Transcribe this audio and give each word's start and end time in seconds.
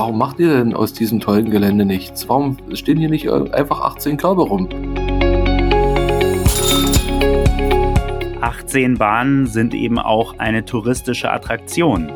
warum 0.00 0.16
macht 0.16 0.40
ihr 0.40 0.48
denn 0.48 0.72
aus 0.72 0.94
diesem 0.94 1.20
tollen 1.20 1.50
Gelände 1.50 1.84
nichts? 1.84 2.26
Warum 2.26 2.56
stehen 2.72 2.96
hier 2.96 3.10
nicht 3.10 3.28
einfach 3.30 3.82
18 3.82 4.16
Körbe 4.16 4.44
rum? 4.44 4.66
18 8.40 8.96
Bahnen 8.96 9.46
sind 9.46 9.74
eben 9.74 9.98
auch 9.98 10.38
eine 10.38 10.64
touristische 10.64 11.30
Attraktion. 11.30 12.10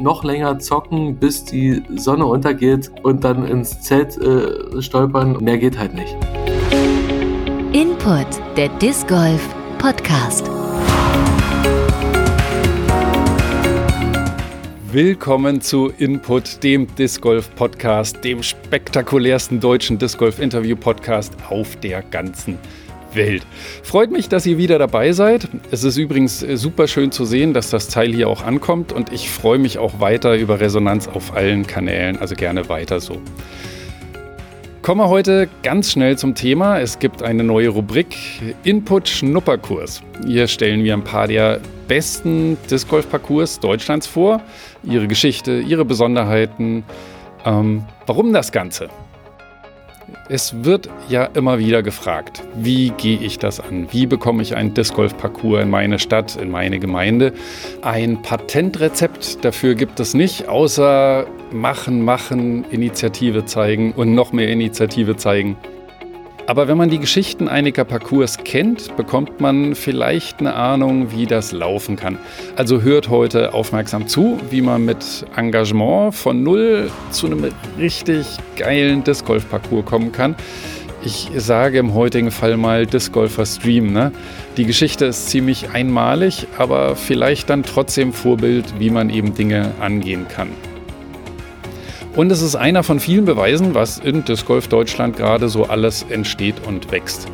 Noch 0.00 0.24
länger 0.24 0.58
zocken, 0.58 1.14
bis 1.20 1.44
die 1.44 1.84
Sonne 1.94 2.26
untergeht 2.26 2.90
und 3.04 3.22
dann 3.22 3.46
ins 3.46 3.80
Zelt 3.82 4.18
äh, 4.18 4.82
stolpern. 4.82 5.36
Mehr 5.40 5.58
geht 5.58 5.78
halt 5.78 5.94
nicht. 5.94 6.16
Input, 7.72 8.26
der 8.56 8.70
Disc 8.80 9.06
Golf 9.06 9.54
Podcast. 9.78 10.55
Willkommen 14.92 15.60
zu 15.60 15.92
Input, 15.98 16.62
dem 16.62 16.86
Disc 16.94 17.20
Golf 17.20 17.52
Podcast, 17.56 18.22
dem 18.22 18.40
spektakulärsten 18.40 19.58
deutschen 19.58 19.98
Disc 19.98 20.16
Golf 20.16 20.38
Interview 20.38 20.76
Podcast 20.76 21.34
auf 21.50 21.74
der 21.80 22.02
ganzen 22.02 22.56
Welt. 23.12 23.44
Freut 23.82 24.12
mich, 24.12 24.28
dass 24.28 24.46
ihr 24.46 24.58
wieder 24.58 24.78
dabei 24.78 25.10
seid. 25.10 25.48
Es 25.72 25.82
ist 25.82 25.96
übrigens 25.96 26.44
äh, 26.44 26.56
super 26.56 26.86
schön 26.86 27.10
zu 27.10 27.24
sehen, 27.24 27.52
dass 27.52 27.70
das 27.70 27.88
Teil 27.88 28.14
hier 28.14 28.28
auch 28.28 28.44
ankommt 28.44 28.92
und 28.92 29.12
ich 29.12 29.28
freue 29.28 29.58
mich 29.58 29.78
auch 29.78 29.98
weiter 29.98 30.36
über 30.36 30.60
Resonanz 30.60 31.08
auf 31.08 31.34
allen 31.34 31.66
Kanälen, 31.66 32.16
also 32.18 32.36
gerne 32.36 32.68
weiter 32.68 33.00
so. 33.00 33.20
Kommen 34.86 35.00
wir 35.00 35.08
heute 35.08 35.48
ganz 35.64 35.90
schnell 35.90 36.16
zum 36.16 36.36
Thema. 36.36 36.78
Es 36.78 37.00
gibt 37.00 37.20
eine 37.20 37.42
neue 37.42 37.70
Rubrik 37.70 38.16
Input 38.62 39.08
Schnupperkurs. 39.08 40.00
Hier 40.24 40.46
stellen 40.46 40.84
wir 40.84 40.94
ein 40.94 41.02
paar 41.02 41.26
der 41.26 41.58
besten 41.88 42.56
Disc 42.70 42.88
Golf 42.88 43.10
Parcours 43.10 43.58
Deutschlands 43.58 44.06
vor, 44.06 44.40
ihre 44.84 45.08
Geschichte, 45.08 45.58
ihre 45.58 45.84
Besonderheiten. 45.84 46.84
Ähm, 47.44 47.84
warum 48.06 48.32
das 48.32 48.52
Ganze? 48.52 48.88
Es 50.28 50.64
wird 50.64 50.88
ja 51.08 51.24
immer 51.24 51.60
wieder 51.60 51.84
gefragt, 51.84 52.42
wie 52.56 52.90
gehe 52.90 53.18
ich 53.18 53.38
das 53.38 53.60
an? 53.60 53.86
Wie 53.92 54.06
bekomme 54.06 54.42
ich 54.42 54.56
einen 54.56 54.74
Disc 54.74 54.92
Golf 54.94 55.16
Parcours 55.16 55.62
in 55.62 55.70
meine 55.70 56.00
Stadt, 56.00 56.34
in 56.34 56.50
meine 56.50 56.80
Gemeinde? 56.80 57.32
Ein 57.82 58.22
Patentrezept 58.22 59.44
dafür 59.44 59.76
gibt 59.76 60.00
es 60.00 60.14
nicht, 60.14 60.48
außer 60.48 61.26
machen, 61.52 62.04
machen, 62.04 62.64
Initiative 62.72 63.44
zeigen 63.44 63.92
und 63.92 64.14
noch 64.14 64.32
mehr 64.32 64.48
Initiative 64.48 65.16
zeigen. 65.16 65.56
Aber 66.46 66.68
wenn 66.68 66.78
man 66.78 66.90
die 66.90 67.00
Geschichten 67.00 67.48
einiger 67.48 67.84
Parcours 67.84 68.38
kennt, 68.44 68.96
bekommt 68.96 69.40
man 69.40 69.74
vielleicht 69.74 70.38
eine 70.38 70.54
Ahnung, 70.54 71.10
wie 71.10 71.26
das 71.26 71.50
laufen 71.50 71.96
kann. 71.96 72.18
Also 72.54 72.82
hört 72.82 73.08
heute 73.08 73.52
aufmerksam 73.52 74.06
zu, 74.06 74.38
wie 74.50 74.62
man 74.62 74.84
mit 74.84 75.26
Engagement 75.34 76.14
von 76.14 76.44
null 76.44 76.88
zu 77.10 77.26
einem 77.26 77.50
richtig 77.78 78.26
geilen 78.56 79.02
Disc 79.02 79.26
Golf 79.26 79.50
Parcours 79.50 79.84
kommen 79.84 80.12
kann. 80.12 80.36
Ich 81.04 81.30
sage 81.36 81.78
im 81.78 81.94
heutigen 81.94 82.30
Fall 82.30 82.56
mal 82.56 82.86
Disc 82.86 83.12
Golfer 83.12 83.44
Stream. 83.44 83.92
Ne? 83.92 84.12
Die 84.56 84.66
Geschichte 84.66 85.06
ist 85.06 85.28
ziemlich 85.28 85.70
einmalig, 85.70 86.46
aber 86.58 86.94
vielleicht 86.94 87.50
dann 87.50 87.64
trotzdem 87.64 88.12
Vorbild, 88.12 88.74
wie 88.78 88.90
man 88.90 89.10
eben 89.10 89.34
Dinge 89.34 89.72
angehen 89.80 90.26
kann. 90.28 90.48
Und 92.16 92.32
es 92.32 92.40
ist 92.40 92.56
einer 92.56 92.82
von 92.82 92.98
vielen 92.98 93.26
Beweisen, 93.26 93.74
was 93.74 93.98
in 93.98 94.24
Disc 94.24 94.46
Golf 94.46 94.68
Deutschland 94.68 95.18
gerade 95.18 95.50
so 95.50 95.64
alles 95.64 96.06
entsteht 96.08 96.54
und 96.66 96.90
wächst. 96.90 97.28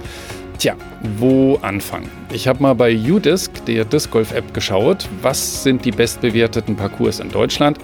Tja, 0.58 0.75
wo 1.19 1.56
anfangen? 1.62 2.11
Ich 2.33 2.48
habe 2.48 2.61
mal 2.61 2.75
bei 2.75 2.92
UDisc, 2.92 3.64
der 3.66 3.84
Disc 3.84 4.10
Golf 4.10 4.34
App, 4.34 4.53
geschaut, 4.53 5.08
was 5.22 5.62
sind 5.62 5.84
die 5.84 5.92
bestbewerteten 5.92 6.75
Parcours 6.75 7.20
in 7.20 7.30
Deutschland. 7.30 7.78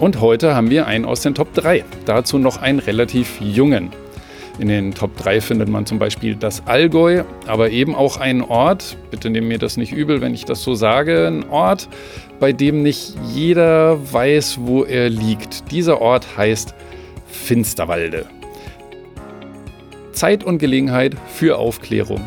Und 0.00 0.20
heute 0.20 0.54
haben 0.54 0.68
wir 0.68 0.86
einen 0.86 1.06
aus 1.06 1.22
den 1.22 1.34
Top 1.34 1.54
3. 1.54 1.82
Dazu 2.04 2.38
noch 2.38 2.60
einen 2.60 2.78
relativ 2.78 3.40
jungen. 3.40 3.88
In 4.58 4.68
den 4.68 4.94
Top 4.94 5.16
3 5.16 5.40
findet 5.40 5.68
man 5.68 5.84
zum 5.84 5.98
Beispiel 5.98 6.36
das 6.36 6.64
Allgäu, 6.66 7.24
aber 7.46 7.70
eben 7.70 7.94
auch 7.94 8.18
einen 8.18 8.40
Ort, 8.40 8.96
bitte 9.10 9.28
nehmt 9.28 9.48
mir 9.48 9.58
das 9.58 9.76
nicht 9.76 9.92
übel, 9.92 10.20
wenn 10.20 10.32
ich 10.32 10.44
das 10.44 10.62
so 10.62 10.74
sage, 10.74 11.26
ein 11.26 11.48
Ort, 11.50 11.88
bei 12.38 12.52
dem 12.52 12.82
nicht 12.82 13.14
jeder 13.32 13.98
weiß, 14.12 14.58
wo 14.60 14.84
er 14.84 15.10
liegt. 15.10 15.70
Dieser 15.72 16.00
Ort 16.00 16.36
heißt 16.36 16.74
Finsterwalde. 17.26 18.26
Zeit 20.12 20.44
und 20.44 20.58
Gelegenheit 20.58 21.16
für 21.34 21.58
Aufklärung. 21.58 22.20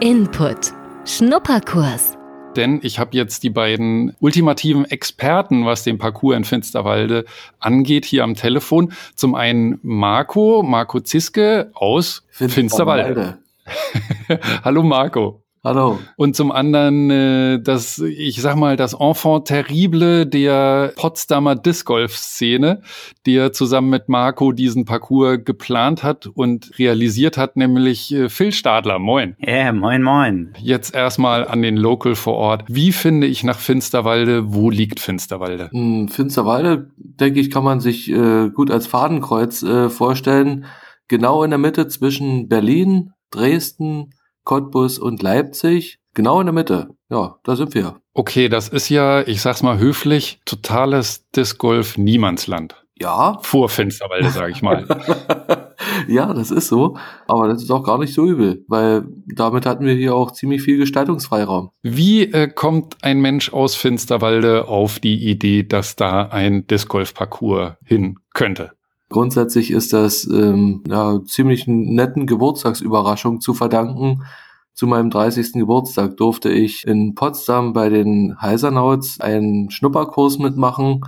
Input. 0.00 0.72
Schnupperkurs 1.04 2.13
denn 2.56 2.80
ich 2.82 2.98
habe 2.98 3.16
jetzt 3.16 3.42
die 3.42 3.50
beiden 3.50 4.16
ultimativen 4.20 4.84
Experten, 4.84 5.64
was 5.66 5.84
den 5.84 5.98
Parcours 5.98 6.36
in 6.36 6.44
Finsterwalde 6.44 7.24
angeht, 7.58 8.04
hier 8.04 8.24
am 8.24 8.34
Telefon. 8.34 8.92
Zum 9.14 9.34
einen 9.34 9.78
Marco, 9.82 10.62
Marco 10.62 11.00
Ziske 11.00 11.70
aus 11.74 12.24
Finsterwalde. 12.30 13.38
Finsterwalde. 13.66 14.62
Hallo 14.64 14.82
Marco. 14.82 15.43
Hallo. 15.64 15.98
Und 16.16 16.36
zum 16.36 16.52
anderen 16.52 17.10
äh, 17.10 17.58
das, 17.58 17.98
ich 17.98 18.42
sag 18.42 18.56
mal, 18.56 18.76
das 18.76 18.92
Enfant 18.92 19.46
terrible 19.46 20.26
der 20.26 20.92
Potsdamer 20.94 21.56
Disc 21.56 21.86
Golf 21.86 22.18
Szene, 22.18 22.82
der 23.24 23.54
zusammen 23.54 23.88
mit 23.88 24.10
Marco 24.10 24.52
diesen 24.52 24.84
Parcours 24.84 25.38
geplant 25.42 26.02
hat 26.02 26.26
und 26.26 26.78
realisiert 26.78 27.38
hat, 27.38 27.56
nämlich 27.56 28.14
äh, 28.14 28.28
Phil 28.28 28.52
Stadler. 28.52 28.98
Moin. 28.98 29.36
Ja, 29.38 29.52
yeah, 29.54 29.72
moin, 29.72 30.02
moin. 30.02 30.52
Jetzt 30.60 30.94
erstmal 30.94 31.48
an 31.48 31.62
den 31.62 31.78
Local 31.78 32.14
vor 32.14 32.34
Ort. 32.34 32.64
Wie 32.68 32.92
finde 32.92 33.26
ich 33.26 33.42
nach 33.42 33.58
Finsterwalde? 33.58 34.52
Wo 34.52 34.68
liegt 34.68 35.00
Finsterwalde? 35.00 35.70
Hm, 35.72 36.08
Finsterwalde, 36.08 36.90
denke 36.98 37.40
ich, 37.40 37.50
kann 37.50 37.64
man 37.64 37.80
sich 37.80 38.10
äh, 38.10 38.50
gut 38.50 38.70
als 38.70 38.86
Fadenkreuz 38.86 39.62
äh, 39.62 39.88
vorstellen. 39.88 40.66
Genau 41.08 41.42
in 41.42 41.50
der 41.50 41.58
Mitte 41.58 41.88
zwischen 41.88 42.48
Berlin, 42.48 43.12
Dresden, 43.30 44.10
Cottbus 44.44 44.98
und 44.98 45.22
Leipzig. 45.22 45.98
Genau 46.14 46.40
in 46.40 46.46
der 46.46 46.54
Mitte. 46.54 46.88
Ja, 47.10 47.38
da 47.42 47.56
sind 47.56 47.74
wir. 47.74 48.00
Okay, 48.12 48.48
das 48.48 48.68
ist 48.68 48.88
ja, 48.88 49.26
ich 49.26 49.42
sag's 49.42 49.62
mal 49.62 49.78
höflich, 49.78 50.40
totales 50.44 51.28
Disc 51.32 51.58
Golf 51.58 51.98
Niemandsland. 51.98 52.76
Ja. 52.96 53.38
Vor 53.42 53.68
Finsterwalde, 53.68 54.30
sag 54.30 54.50
ich 54.50 54.62
mal. 54.62 54.86
ja, 56.08 56.32
das 56.32 56.52
ist 56.52 56.68
so. 56.68 56.96
Aber 57.26 57.48
das 57.48 57.62
ist 57.62 57.70
auch 57.72 57.82
gar 57.82 57.98
nicht 57.98 58.14
so 58.14 58.24
übel, 58.24 58.64
weil 58.68 59.04
damit 59.34 59.66
hatten 59.66 59.84
wir 59.84 59.94
hier 59.94 60.14
auch 60.14 60.30
ziemlich 60.30 60.62
viel 60.62 60.78
Gestaltungsfreiraum. 60.78 61.70
Wie 61.82 62.22
äh, 62.22 62.46
kommt 62.48 62.96
ein 63.02 63.20
Mensch 63.20 63.52
aus 63.52 63.74
Finsterwalde 63.74 64.68
auf 64.68 65.00
die 65.00 65.28
Idee, 65.28 65.64
dass 65.64 65.96
da 65.96 66.26
ein 66.26 66.68
Disc 66.68 66.88
Golf 66.88 67.14
Parcours 67.14 67.72
hin 67.84 68.20
könnte? 68.32 68.70
Grundsätzlich 69.08 69.70
ist 69.70 69.92
das 69.92 70.26
ähm, 70.26 70.82
ja, 70.88 71.22
ziemlich 71.24 71.66
netten 71.66 72.26
Geburtstagsüberraschung 72.26 73.40
zu 73.40 73.54
verdanken. 73.54 74.24
Zu 74.72 74.86
meinem 74.88 75.10
30. 75.10 75.52
Geburtstag 75.52 76.16
durfte 76.16 76.50
ich 76.50 76.84
in 76.86 77.14
Potsdam 77.14 77.72
bei 77.72 77.88
den 77.90 78.40
Heisernauts 78.40 79.20
einen 79.20 79.70
Schnupperkurs 79.70 80.38
mitmachen 80.38 81.02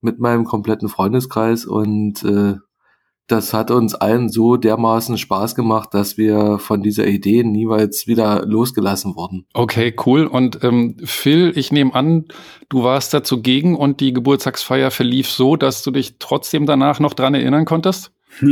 mit 0.00 0.20
meinem 0.20 0.44
kompletten 0.44 0.88
Freundeskreis 0.88 1.66
und 1.66 2.22
äh, 2.24 2.54
das 3.30 3.54
hat 3.54 3.70
uns 3.70 3.94
allen 3.94 4.28
so 4.28 4.56
dermaßen 4.56 5.18
Spaß 5.18 5.54
gemacht, 5.54 5.94
dass 5.94 6.18
wir 6.18 6.58
von 6.58 6.82
dieser 6.82 7.06
Idee 7.06 7.44
niemals 7.44 8.06
wieder 8.06 8.44
losgelassen 8.46 9.14
wurden. 9.16 9.46
Okay, 9.54 9.94
cool. 10.06 10.26
Und 10.26 10.62
ähm, 10.64 10.96
Phil, 11.04 11.52
ich 11.56 11.72
nehme 11.72 11.94
an, 11.94 12.24
du 12.68 12.82
warst 12.82 13.14
da 13.14 13.22
zugegen 13.22 13.76
und 13.76 14.00
die 14.00 14.12
Geburtstagsfeier 14.12 14.90
verlief 14.90 15.28
so, 15.28 15.56
dass 15.56 15.82
du 15.82 15.90
dich 15.90 16.16
trotzdem 16.18 16.66
danach 16.66 17.00
noch 17.00 17.14
dran 17.14 17.34
erinnern 17.34 17.64
konntest? 17.64 18.12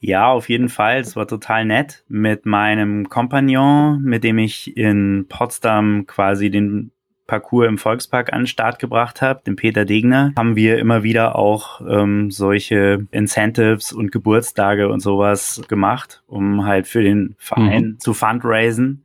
Ja, 0.00 0.30
auf 0.30 0.48
jeden 0.48 0.68
Fall. 0.68 0.98
Es 0.98 1.16
war 1.16 1.28
total 1.28 1.64
nett. 1.64 2.04
Mit 2.08 2.46
meinem 2.46 3.08
Kompagnon, 3.08 4.02
mit 4.02 4.24
dem 4.24 4.38
ich 4.38 4.76
in 4.76 5.26
Potsdam 5.28 6.06
quasi 6.06 6.50
den 6.50 6.90
Parcours 7.30 7.68
im 7.68 7.78
Volkspark 7.78 8.32
an 8.32 8.40
den 8.40 8.46
Start 8.48 8.80
gebracht 8.80 9.22
habe, 9.22 9.40
den 9.46 9.54
Peter 9.54 9.84
Degner, 9.84 10.32
haben 10.36 10.56
wir 10.56 10.78
immer 10.78 11.04
wieder 11.04 11.36
auch 11.36 11.80
ähm, 11.88 12.32
solche 12.32 13.06
Incentives 13.12 13.92
und 13.92 14.10
Geburtstage 14.10 14.88
und 14.88 14.98
sowas 14.98 15.62
gemacht, 15.68 16.24
um 16.26 16.66
halt 16.66 16.88
für 16.88 17.02
den 17.02 17.36
Verein 17.38 17.84
mhm. 17.84 18.00
zu 18.00 18.14
fundraisen. 18.14 19.04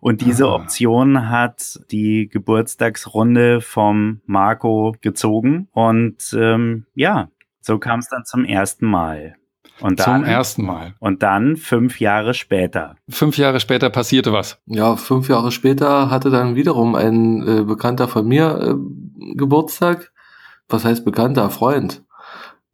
Und 0.00 0.20
diese 0.20 0.44
ah. 0.46 0.54
Option 0.54 1.28
hat 1.28 1.80
die 1.90 2.28
Geburtstagsrunde 2.28 3.60
vom 3.60 4.20
Marco 4.26 4.94
gezogen. 5.00 5.66
Und 5.72 6.36
ähm, 6.38 6.86
ja, 6.94 7.30
so 7.62 7.80
kam 7.80 7.98
es 7.98 8.08
dann 8.08 8.24
zum 8.24 8.44
ersten 8.44 8.86
Mal. 8.86 9.34
Und 9.80 10.00
dann, 10.00 10.22
Zum 10.22 10.24
ersten 10.24 10.64
Mal. 10.64 10.94
Und 11.00 11.22
dann 11.22 11.56
fünf 11.56 12.00
Jahre 12.00 12.34
später. 12.34 12.96
Fünf 13.08 13.36
Jahre 13.36 13.60
später 13.60 13.90
passierte 13.90 14.32
was. 14.32 14.58
Ja, 14.66 14.96
fünf 14.96 15.28
Jahre 15.28 15.52
später 15.52 16.10
hatte 16.10 16.30
dann 16.30 16.54
wiederum 16.54 16.94
ein 16.94 17.46
äh, 17.46 17.62
Bekannter 17.62 18.08
von 18.08 18.26
mir 18.26 18.58
äh, 18.58 19.34
Geburtstag. 19.34 20.12
Was 20.68 20.84
heißt 20.84 21.04
Bekannter? 21.04 21.50
Freund. 21.50 22.02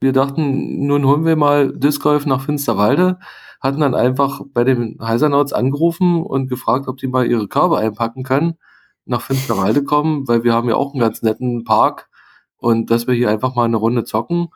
Wir 0.01 0.13
dachten, 0.13 0.87
nun 0.87 1.05
holen 1.05 1.25
wir 1.25 1.37
mal 1.37 1.73
Disc 1.73 2.03
Golf 2.03 2.27
nach 2.27 2.43
Finsterwalde, 2.43 3.19
hatten 3.61 3.81
dann 3.81 3.95
einfach 3.95 4.41
bei 4.53 4.65
den 4.65 4.99
Heisernauts 5.01 5.53
angerufen 5.53 6.23
und 6.23 6.49
gefragt, 6.49 6.89
ob 6.89 6.97
die 6.97 7.07
mal 7.07 7.27
ihre 7.27 7.47
Körbe 7.47 7.79
einpacken 7.79 8.25
können, 8.25 8.55
nach 9.05 9.23
Finsterwalde 9.23 9.85
kommen, 9.85 10.27
weil 10.27 10.43
wir 10.43 10.55
haben 10.55 10.69
ja 10.69 10.75
auch 10.75 10.93
einen 10.93 11.01
ganz 11.01 11.23
netten 11.23 11.63
Park 11.65 12.09
und 12.57 12.91
dass 12.91 13.07
wir 13.07 13.15
hier 13.15 13.31
einfach 13.31 13.55
mal 13.55 13.65
eine 13.65 13.77
Runde 13.77 14.05
zocken. 14.05 14.49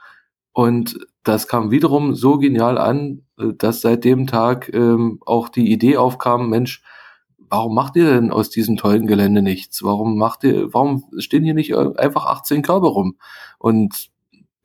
Und 0.56 0.98
das 1.22 1.48
kam 1.48 1.70
wiederum 1.70 2.14
so 2.14 2.38
genial 2.38 2.78
an, 2.78 3.26
dass 3.36 3.82
seit 3.82 4.04
dem 4.04 4.26
Tag 4.26 4.72
ähm, 4.72 5.20
auch 5.26 5.50
die 5.50 5.70
Idee 5.70 5.98
aufkam, 5.98 6.48
Mensch, 6.48 6.82
warum 7.36 7.74
macht 7.74 7.94
ihr 7.96 8.06
denn 8.06 8.30
aus 8.30 8.48
diesem 8.48 8.78
tollen 8.78 9.06
Gelände 9.06 9.42
nichts? 9.42 9.82
Warum 9.82 10.16
macht 10.16 10.44
ihr, 10.44 10.72
warum 10.72 11.04
stehen 11.18 11.44
hier 11.44 11.52
nicht 11.52 11.76
einfach 11.76 12.24
18 12.24 12.62
Körbe 12.62 12.86
rum? 12.86 13.18
Und 13.58 14.08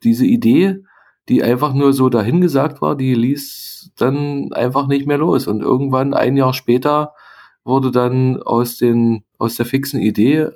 diese 0.02 0.24
Idee, 0.24 0.82
die 1.28 1.42
einfach 1.42 1.74
nur 1.74 1.92
so 1.92 2.08
dahingesagt 2.08 2.80
war, 2.80 2.96
die 2.96 3.12
ließ 3.12 3.92
dann 3.98 4.50
einfach 4.54 4.86
nicht 4.86 5.06
mehr 5.06 5.18
los. 5.18 5.46
Und 5.46 5.60
irgendwann, 5.60 6.14
ein 6.14 6.38
Jahr 6.38 6.54
später, 6.54 7.12
wurde 7.64 7.90
dann 7.90 8.42
aus 8.42 8.78
den, 8.78 9.24
aus 9.36 9.56
der 9.56 9.66
fixen 9.66 10.00
Idee, 10.00 10.48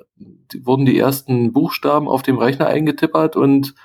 wurden 0.63 0.87
die 0.87 0.97
ersten 0.97 1.53
Buchstaben 1.53 2.07
auf 2.07 2.23
dem 2.23 2.39
Rechner 2.39 2.65
eingetippert 2.65 3.35
und 3.35 3.75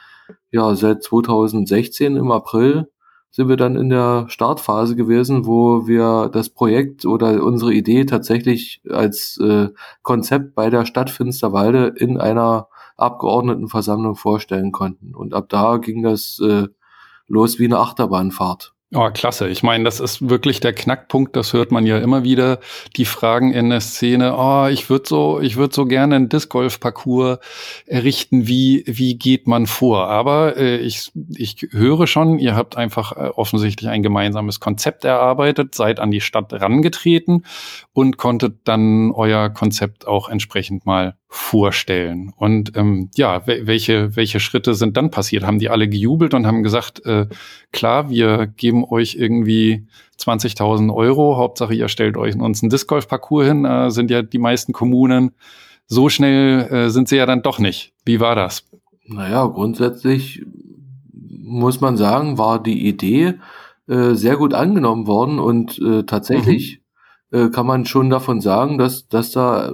ja, 0.52 0.74
seit 0.76 1.02
2016 1.02 2.16
im 2.16 2.30
April 2.30 2.88
sind 3.30 3.48
wir 3.48 3.56
dann 3.56 3.76
in 3.76 3.88
der 3.88 4.26
Startphase 4.28 4.94
gewesen, 4.94 5.46
wo 5.46 5.86
wir 5.86 6.28
das 6.28 6.50
Projekt 6.50 7.06
oder 7.06 7.42
unsere 7.42 7.72
Idee 7.72 8.04
tatsächlich 8.04 8.82
als 8.90 9.38
äh, 9.38 9.70
Konzept 10.02 10.54
bei 10.54 10.68
der 10.68 10.84
Stadt 10.84 11.08
Finsterwalde 11.08 11.94
in 11.96 12.18
einer 12.18 12.68
Abgeordnetenversammlung 12.98 14.16
vorstellen 14.16 14.70
konnten. 14.70 15.14
Und 15.14 15.32
ab 15.32 15.48
da 15.48 15.78
ging 15.78 16.02
das 16.02 16.38
äh, 16.40 16.68
los 17.26 17.58
wie 17.58 17.64
eine 17.64 17.78
Achterbahnfahrt. 17.78 18.74
Oh, 18.94 19.08
klasse. 19.08 19.48
Ich 19.48 19.62
meine, 19.62 19.84
das 19.84 20.00
ist 20.00 20.28
wirklich 20.28 20.60
der 20.60 20.74
Knackpunkt. 20.74 21.34
Das 21.34 21.54
hört 21.54 21.72
man 21.72 21.86
ja 21.86 21.96
immer 21.96 22.24
wieder. 22.24 22.58
Die 22.96 23.06
Fragen 23.06 23.50
in 23.50 23.70
der 23.70 23.80
Szene. 23.80 24.36
Oh, 24.36 24.66
ich 24.70 24.90
würde 24.90 25.08
so, 25.08 25.40
ich 25.40 25.56
würde 25.56 25.74
so 25.74 25.86
gerne 25.86 26.14
einen 26.14 26.28
Disc 26.28 26.50
Golf 26.50 26.78
Parcours 26.78 27.38
errichten. 27.86 28.46
Wie, 28.46 28.84
wie 28.86 29.16
geht 29.16 29.46
man 29.46 29.66
vor? 29.66 30.08
Aber 30.08 30.58
äh, 30.58 30.76
ich, 30.76 31.10
ich 31.34 31.68
höre 31.70 32.06
schon, 32.06 32.38
ihr 32.38 32.54
habt 32.54 32.76
einfach 32.76 33.12
äh, 33.12 33.30
offensichtlich 33.30 33.88
ein 33.88 34.02
gemeinsames 34.02 34.60
Konzept 34.60 35.06
erarbeitet, 35.06 35.74
seid 35.74 35.98
an 35.98 36.10
die 36.10 36.20
Stadt 36.20 36.52
rangetreten 36.52 37.46
und 37.94 38.16
konntet 38.16 38.60
dann 38.64 39.10
euer 39.10 39.50
Konzept 39.50 40.06
auch 40.06 40.28
entsprechend 40.28 40.86
mal 40.86 41.16
vorstellen. 41.28 42.32
Und 42.36 42.76
ähm, 42.76 43.10
ja, 43.14 43.46
welche, 43.46 44.16
welche 44.16 44.40
Schritte 44.40 44.74
sind 44.74 44.96
dann 44.96 45.10
passiert? 45.10 45.44
Haben 45.44 45.58
die 45.58 45.68
alle 45.68 45.88
gejubelt 45.88 46.32
und 46.32 46.46
haben 46.46 46.62
gesagt, 46.62 47.04
äh, 47.04 47.26
klar, 47.70 48.08
wir 48.08 48.46
geben 48.46 48.84
euch 48.84 49.16
irgendwie 49.16 49.86
20.000 50.18 50.94
Euro, 50.94 51.36
Hauptsache 51.36 51.74
ihr 51.74 51.88
stellt 51.88 52.16
euch 52.16 52.34
uns 52.34 52.62
einen 52.62 52.70
Disc 52.70 52.88
Golf 52.88 53.08
Parcours 53.08 53.46
hin, 53.46 53.64
äh, 53.66 53.90
sind 53.90 54.10
ja 54.10 54.22
die 54.22 54.38
meisten 54.38 54.72
Kommunen. 54.72 55.32
So 55.86 56.08
schnell 56.08 56.62
äh, 56.72 56.90
sind 56.90 57.08
sie 57.08 57.16
ja 57.16 57.26
dann 57.26 57.42
doch 57.42 57.58
nicht. 57.58 57.92
Wie 58.06 58.20
war 58.20 58.34
das? 58.34 58.64
Naja, 59.04 59.44
grundsätzlich 59.46 60.42
muss 61.12 61.82
man 61.82 61.98
sagen, 61.98 62.38
war 62.38 62.62
die 62.62 62.88
Idee 62.88 63.34
äh, 63.88 64.14
sehr 64.14 64.36
gut 64.36 64.54
angenommen 64.54 65.06
worden 65.06 65.38
und 65.38 65.78
äh, 65.78 66.04
tatsächlich 66.04 66.76
mhm. 66.76 66.81
Äh, 67.32 67.48
kann 67.48 67.66
man 67.66 67.84
schon 67.84 68.10
davon 68.10 68.40
sagen, 68.40 68.78
dass, 68.78 69.08
dass 69.08 69.32
da 69.32 69.72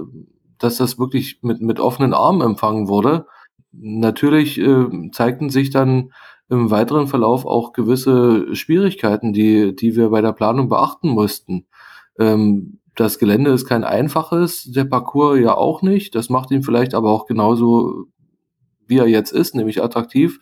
dass 0.59 0.77
das 0.77 0.99
wirklich 0.99 1.39
mit, 1.41 1.61
mit 1.61 1.79
offenen 1.79 2.13
Armen 2.13 2.41
empfangen 2.41 2.87
wurde. 2.87 3.25
Natürlich 3.71 4.59
äh, 4.59 5.09
zeigten 5.11 5.49
sich 5.49 5.69
dann 5.71 6.11
im 6.49 6.69
weiteren 6.69 7.07
Verlauf 7.07 7.45
auch 7.45 7.73
gewisse 7.73 8.53
Schwierigkeiten, 8.55 9.33
die, 9.33 9.75
die 9.75 9.95
wir 9.95 10.09
bei 10.09 10.21
der 10.21 10.33
Planung 10.33 10.67
beachten 10.67 11.09
mussten. 11.09 11.65
Ähm, 12.19 12.79
das 12.95 13.19
Gelände 13.19 13.51
ist 13.51 13.65
kein 13.65 13.83
einfaches, 13.83 14.63
der 14.63 14.83
Parcours 14.83 15.39
ja 15.39 15.55
auch 15.55 15.81
nicht. 15.81 16.15
Das 16.15 16.29
macht 16.29 16.51
ihn 16.51 16.63
vielleicht 16.63 16.93
aber 16.93 17.11
auch 17.11 17.25
genauso, 17.25 18.07
wie 18.85 18.97
er 18.97 19.07
jetzt 19.07 19.31
ist, 19.31 19.55
nämlich 19.55 19.81
attraktiv. 19.81 20.39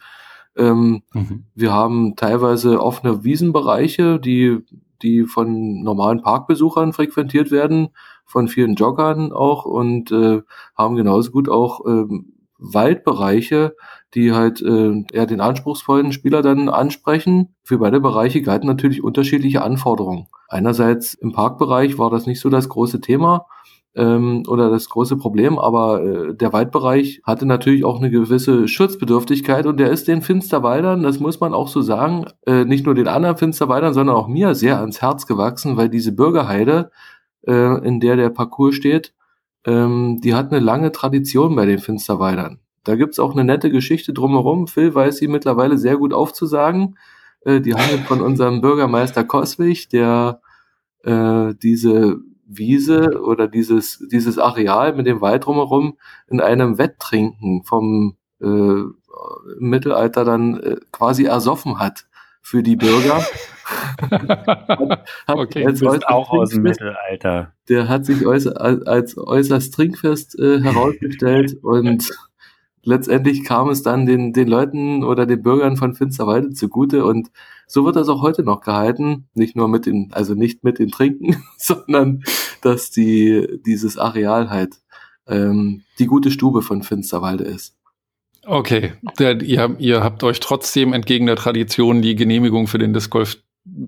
Ähm, 0.55 1.03
mhm. 1.13 1.45
Wir 1.53 1.73
haben 1.73 2.15
teilweise 2.15 2.81
offene 2.81 3.23
Wiesenbereiche, 3.23 4.19
die, 4.19 4.59
die 5.01 5.23
von 5.25 5.83
normalen 5.83 6.21
Parkbesuchern 6.21 6.93
frequentiert 6.93 7.51
werden 7.51 7.89
von 8.25 8.47
vielen 8.47 8.75
Joggern 8.75 9.31
auch 9.31 9.65
und 9.65 10.11
äh, 10.11 10.41
haben 10.75 10.95
genauso 10.95 11.31
gut 11.31 11.49
auch 11.49 11.85
ähm, 11.85 12.33
Waldbereiche, 12.59 13.75
die 14.13 14.33
halt 14.33 14.61
äh, 14.61 15.03
eher 15.11 15.25
den 15.25 15.41
anspruchsvollen 15.41 16.11
Spieler 16.11 16.41
dann 16.41 16.69
ansprechen. 16.69 17.55
Für 17.63 17.77
beide 17.77 17.99
Bereiche 17.99 18.41
galten 18.41 18.67
natürlich 18.67 19.03
unterschiedliche 19.03 19.61
Anforderungen. 19.61 20.27
Einerseits 20.49 21.13
im 21.13 21.33
Parkbereich 21.33 21.97
war 21.97 22.09
das 22.09 22.25
nicht 22.25 22.39
so 22.39 22.49
das 22.49 22.69
große 22.69 23.01
Thema 23.01 23.45
ähm, 23.97 24.43
oder 24.47 24.69
das 24.69 24.89
große 24.89 25.17
Problem, 25.17 25.57
aber 25.57 26.03
äh, 26.03 26.35
der 26.35 26.53
Waldbereich 26.53 27.21
hatte 27.23 27.47
natürlich 27.47 27.83
auch 27.83 27.97
eine 27.97 28.11
gewisse 28.11 28.67
Schutzbedürftigkeit 28.67 29.65
und 29.65 29.77
der 29.77 29.89
ist 29.89 30.07
den 30.07 30.21
Finsterwaldern, 30.21 31.01
das 31.01 31.19
muss 31.19 31.39
man 31.39 31.55
auch 31.55 31.67
so 31.67 31.81
sagen, 31.81 32.25
äh, 32.45 32.63
nicht 32.63 32.85
nur 32.85 32.93
den 32.93 33.07
anderen 33.07 33.37
Finsterwaldern, 33.37 33.95
sondern 33.95 34.15
auch 34.15 34.27
mir 34.27 34.53
sehr 34.53 34.79
ans 34.79 35.01
Herz 35.01 35.25
gewachsen, 35.25 35.77
weil 35.77 35.89
diese 35.89 36.11
Bürgerheide 36.11 36.91
äh, 37.47 37.85
in 37.85 37.99
der 37.99 38.15
der 38.17 38.29
Parcours 38.29 38.75
steht, 38.75 39.15
ähm, 39.65 40.19
die 40.23 40.35
hat 40.35 40.51
eine 40.51 40.63
lange 40.63 40.91
Tradition 40.91 41.55
bei 41.55 41.65
den 41.65 41.79
Finsterwaldern. 41.79 42.59
Da 42.83 42.95
gibt's 42.95 43.19
auch 43.19 43.33
eine 43.33 43.43
nette 43.43 43.71
Geschichte 43.71 44.13
drumherum. 44.13 44.67
Phil 44.67 44.93
weiß 44.93 45.17
sie 45.17 45.27
mittlerweile 45.27 45.77
sehr 45.77 45.97
gut 45.97 46.13
aufzusagen. 46.13 46.97
Äh, 47.41 47.61
die 47.61 47.73
handelt 47.73 48.01
von 48.01 48.21
unserem 48.21 48.61
Bürgermeister 48.61 49.23
Koswig, 49.23 49.89
der 49.89 50.39
äh, 51.03 51.55
diese 51.61 52.19
Wiese 52.47 53.21
oder 53.21 53.47
dieses, 53.47 54.03
dieses 54.11 54.39
Areal 54.39 54.93
mit 54.95 55.05
dem 55.05 55.21
Wald 55.21 55.45
drumherum 55.45 55.97
in 56.27 56.41
einem 56.41 56.77
Wetttrinken 56.77 57.63
vom 57.63 58.17
äh, 58.41 58.83
Mittelalter 59.59 60.23
dann 60.25 60.59
äh, 60.59 60.77
quasi 60.91 61.25
ersoffen 61.25 61.79
hat 61.79 62.07
für 62.41 62.63
die 62.63 62.75
Bürger. 62.75 63.17
hat, 65.27 65.37
okay, 65.37 65.65
du 65.65 65.91
bist 65.91 66.07
auch 66.07 66.29
aus 66.31 66.51
dem 66.51 66.63
Mittelalter. 66.63 67.53
Der 67.67 67.89
hat 67.89 68.05
sich 68.05 68.25
äußer, 68.25 68.59
als 68.87 69.17
äußerst 69.17 69.73
trinkfest 69.73 70.39
äh, 70.39 70.61
herausgestellt 70.61 71.57
und 71.61 72.09
letztendlich 72.87 73.43
kam 73.43 73.69
es 73.69 73.83
dann 73.83 74.05
den, 74.05 74.33
den 74.33 74.47
Leuten 74.47 75.03
oder 75.03 75.25
den 75.25 75.43
Bürgern 75.43 75.75
von 75.75 75.93
Finsterwalde 75.93 76.51
zugute 76.51 77.05
und 77.05 77.29
so 77.67 77.85
wird 77.85 77.97
das 77.97 78.07
auch 78.07 78.21
heute 78.21 78.43
noch 78.43 78.61
gehalten. 78.61 79.27
Nicht 79.33 79.55
nur 79.55 79.67
mit 79.67 79.85
den, 79.85 80.09
also 80.13 80.33
nicht 80.33 80.63
mit 80.63 80.79
den 80.79 80.89
Trinken, 80.89 81.43
sondern 81.57 82.23
dass 82.61 82.89
die, 82.89 83.59
dieses 83.65 83.97
Areal 83.97 84.49
halt 84.49 84.77
ähm, 85.27 85.83
die 85.99 86.07
gute 86.07 86.31
Stube 86.31 86.61
von 86.61 86.81
Finsterwalde 86.81 87.43
ist. 87.43 87.75
Okay, 88.45 88.93
der, 89.19 89.41
ihr, 89.41 89.75
ihr 89.77 90.01
habt 90.01 90.23
euch 90.23 90.39
trotzdem 90.39 90.93
entgegen 90.93 91.25
der 91.25 91.35
Tradition 91.35 92.01
die 92.01 92.15
Genehmigung 92.15 92.67
für 92.67 92.77
den 92.77 92.93
Disc 92.93 93.11
Golf 93.11 93.37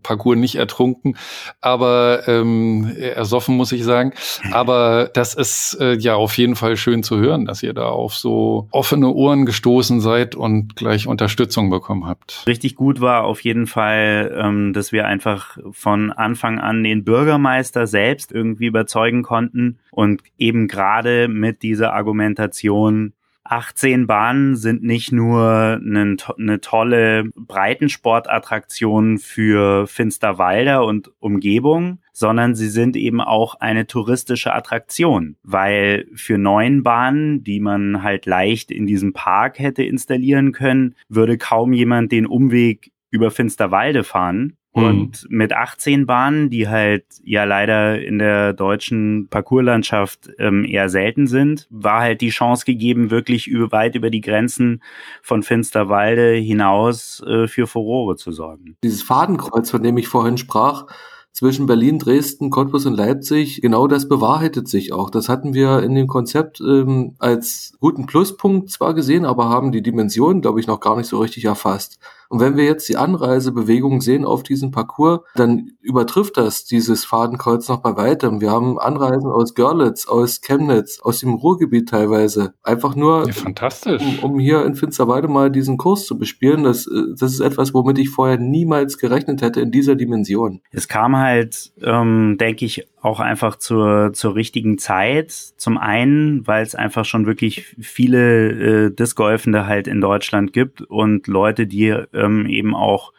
Parcours 0.04 0.38
nicht 0.38 0.56
ertrunken, 0.56 1.18
aber 1.62 2.28
ähm, 2.28 2.96
ersoffen 2.98 3.56
muss 3.56 3.72
ich 3.72 3.84
sagen. 3.84 4.14
Aber 4.52 5.10
das 5.14 5.34
ist 5.34 5.78
äh, 5.80 5.96
ja 5.96 6.16
auf 6.16 6.38
jeden 6.38 6.56
Fall 6.56 6.78
schön 6.78 7.04
zu 7.04 7.18
hören, 7.18 7.46
dass 7.46 7.64
ihr 7.64 7.74
da 7.74 7.88
auf 7.88 8.16
so 8.16 8.68
offene 8.72 9.10
Ohren 9.10 9.46
gestoßen 9.46 10.02
seid 10.02 10.36
und 10.36 10.76
gleich 10.76 11.08
Unterstützung 11.08 11.70
bekommen 11.70 12.06
habt. 12.06 12.44
Richtig 12.48 12.76
gut 12.76 13.02
war 13.02 13.24
auf 13.24 13.42
jeden 13.42 13.68
Fall, 13.68 14.36
ähm, 14.38 14.74
dass 14.74 14.92
wir 14.92 15.08
einfach 15.08 15.58
von 15.72 16.12
Anfang 16.12 16.60
an 16.60 16.84
den 16.84 17.04
Bürgermeister 17.04 17.88
selbst 17.88 18.32
irgendwie 18.32 18.68
überzeugen 18.68 19.24
konnten 19.24 19.80
und 19.92 20.22
eben 20.38 20.68
gerade 20.68 21.28
mit 21.28 21.64
dieser 21.64 21.94
Argumentation 21.94 23.14
18 23.50 24.06
Bahnen 24.06 24.56
sind 24.56 24.84
nicht 24.84 25.12
nur 25.12 25.82
eine, 25.84 26.62
tolle 26.62 27.32
Breitensportattraktion 27.36 29.18
für 29.18 29.88
Finsterwalder 29.88 30.86
und 30.86 31.12
Umgebung, 31.20 31.98
sondern 32.14 32.54
sie 32.54 32.70
sind 32.70 32.96
eben 32.96 33.22
auch 33.22 33.56
eine 33.56 33.88
touristische 33.88 34.54
Attraktion, 34.54 35.36
weil 35.42 36.08
für 36.14 36.38
neun 36.38 36.84
Bahnen, 36.84 37.44
die 37.44 37.60
man 37.60 38.04
halt 38.04 38.28
leicht 38.28 38.70
in 38.70 38.86
diesem 38.86 39.14
Park 39.14 39.58
hätte 39.58 39.82
installieren 39.82 40.52
können, 40.52 40.94
würde 41.08 41.40
kaum 41.40 41.74
jemand 41.74 42.12
den 42.12 42.28
Umweg 42.28 42.92
über 43.10 43.32
Finsterwalde 43.32 44.04
fahren. 44.04 44.59
Mhm. 44.74 44.84
Und 44.84 45.28
mit 45.30 45.54
18 45.54 46.06
Bahnen, 46.06 46.50
die 46.50 46.68
halt 46.68 47.06
ja 47.24 47.44
leider 47.44 48.02
in 48.02 48.20
der 48.20 48.54
deutschen 48.54 49.28
Parcourslandschaft 49.30 50.30
ähm, 50.38 50.64
eher 50.64 50.90
selten 50.90 51.28
sind, 51.28 51.68
war 51.70 52.02
halt 52.02 52.22
die 52.22 52.30
Chance 52.30 52.66
gegeben, 52.66 53.10
wirklich 53.10 53.48
über, 53.48 53.72
weit 53.72 53.96
über 53.96 54.10
die 54.10 54.22
Grenzen 54.22 54.82
von 55.22 55.44
Finsterwalde 55.44 56.34
hinaus 56.34 57.24
äh, 57.26 57.48
für 57.48 57.68
Furore 57.68 58.16
zu 58.16 58.32
sorgen. 58.32 58.76
Dieses 58.84 59.02
Fadenkreuz, 59.02 59.72
von 59.72 59.82
dem 59.82 59.98
ich 59.98 60.08
vorhin 60.08 60.38
sprach, 60.38 60.86
zwischen 61.32 61.68
Berlin, 61.68 62.00
Dresden, 62.00 62.50
Cottbus 62.50 62.86
und 62.86 62.96
Leipzig, 62.96 63.62
genau 63.62 63.88
das 63.88 64.10
bewahrheitet 64.10 64.68
sich 64.68 64.94
auch. 64.94 65.10
Das 65.10 65.30
hatten 65.30 65.54
wir 65.54 65.84
in 65.84 65.96
dem 65.96 66.08
Konzept 66.08 66.60
ähm, 66.60 67.16
als 67.20 67.74
guten 67.80 68.08
Pluspunkt 68.08 68.72
zwar 68.72 68.94
gesehen, 68.94 69.26
aber 69.26 69.48
haben 69.48 69.72
die 69.72 69.84
Dimension, 69.84 70.42
glaube 70.42 70.60
ich, 70.60 70.68
noch 70.68 70.80
gar 70.80 70.98
nicht 70.98 71.08
so 71.08 71.20
richtig 71.20 71.46
erfasst. 71.46 72.00
Und 72.30 72.40
wenn 72.40 72.56
wir 72.56 72.64
jetzt 72.64 72.88
die 72.88 72.96
Anreisebewegung 72.96 74.02
sehen 74.02 74.24
auf 74.24 74.44
diesem 74.44 74.70
Parcours, 74.72 75.22
dann 75.36 75.72
übertrifft 75.82 76.38
das 76.38 76.64
dieses 76.64 77.04
Fadenkreuz 77.04 77.68
noch 77.68 77.82
bei 77.82 77.98
weitem. 77.98 78.40
Wir 78.40 78.52
haben 78.52 78.80
Anreisen 78.80 79.32
aus 79.32 79.56
Görlitz, 79.56 80.08
aus 80.08 80.42
Chemnitz, 80.42 81.00
aus 81.02 81.20
dem 81.20 81.34
Ruhrgebiet 81.34 81.90
teilweise. 81.90 82.54
Einfach 82.62 82.96
nur, 82.96 83.26
ja, 83.26 83.34
fantastisch. 83.34 84.04
Um, 84.22 84.34
um, 84.34 84.40
hier 84.40 84.64
in 84.64 84.76
Finsterwalde 84.76 85.28
mal 85.28 85.50
diesen 85.50 85.78
Kurs 85.78 86.06
zu 86.06 86.20
bespielen. 86.20 86.64
Das, 86.64 86.86
äh, 86.86 87.16
das 87.20 87.34
ist 87.34 87.40
etwas, 87.40 87.74
womit 87.74 87.98
ich 87.98 88.10
vorher 88.10 88.38
niemals 88.38 89.00
gerechnet 89.00 89.42
hätte 89.42 89.62
in 89.62 89.72
dieser 89.72 89.96
Dimension. 89.96 90.62
Es 90.72 90.88
kam 90.88 91.18
halt, 91.18 91.72
ähm, 91.82 92.38
denke 92.40 92.66
ich, 92.66 92.88
auch 93.02 93.20
einfach 93.20 93.56
zur, 93.56 94.12
zur 94.14 94.36
richtigen 94.36 94.78
Zeit. 94.78 95.32
Zum 95.32 95.78
einen, 95.78 96.46
weil 96.48 96.64
es 96.64 96.76
einfach 96.76 97.06
schon 97.06 97.26
wirklich 97.26 97.76
viele 97.80 98.88
äh, 98.88 98.92
Discgolfende 98.92 99.66
halt 99.66 99.88
in 99.88 100.02
Deutschland 100.02 100.54
gibt 100.54 100.82
und 100.82 101.28
Leute, 101.28 101.68
die 101.68 101.96
ähm, 102.14 102.46
eben 102.46 102.76
auch 102.76 103.14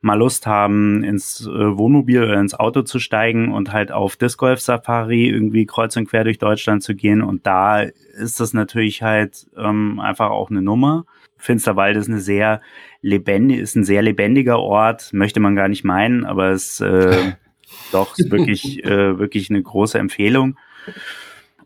mal 0.00 0.14
Lust 0.14 0.46
haben, 0.46 1.02
ins 1.02 1.44
äh, 1.46 1.76
Wohnmobil 1.76 2.22
oder 2.22 2.38
ins 2.38 2.54
Auto 2.54 2.82
zu 2.82 3.00
steigen 3.00 3.52
und 3.52 3.72
halt 3.72 3.90
auf 3.90 4.16
Disc 4.16 4.38
Golf 4.38 4.60
Safari 4.60 5.28
irgendwie 5.28 5.66
kreuz 5.66 5.96
und 5.96 6.08
quer 6.08 6.24
durch 6.24 6.38
Deutschland 6.38 6.84
zu 6.84 6.94
gehen. 6.94 7.20
Und 7.20 7.46
da 7.46 7.80
ist 7.82 8.38
das 8.38 8.54
natürlich 8.54 9.02
halt 9.02 9.48
ähm, 9.56 9.98
einfach 9.98 10.30
auch 10.30 10.50
eine 10.50 10.62
Nummer. 10.62 11.04
Finsterwald 11.36 11.96
ist 11.96 12.08
eine 12.08 12.20
sehr 12.20 12.60
lebendig, 13.00 13.58
ist 13.58 13.76
ein 13.76 13.84
sehr 13.84 14.02
lebendiger 14.02 14.58
Ort, 14.60 15.12
möchte 15.12 15.40
man 15.40 15.56
gar 15.56 15.68
nicht 15.68 15.84
meinen, 15.84 16.24
aber 16.24 16.50
es 16.50 16.80
äh, 16.80 17.32
doch 17.92 18.16
ist 18.18 18.30
wirklich, 18.30 18.84
äh, 18.84 19.18
wirklich 19.18 19.50
eine 19.50 19.62
große 19.62 19.98
Empfehlung. 19.98 20.56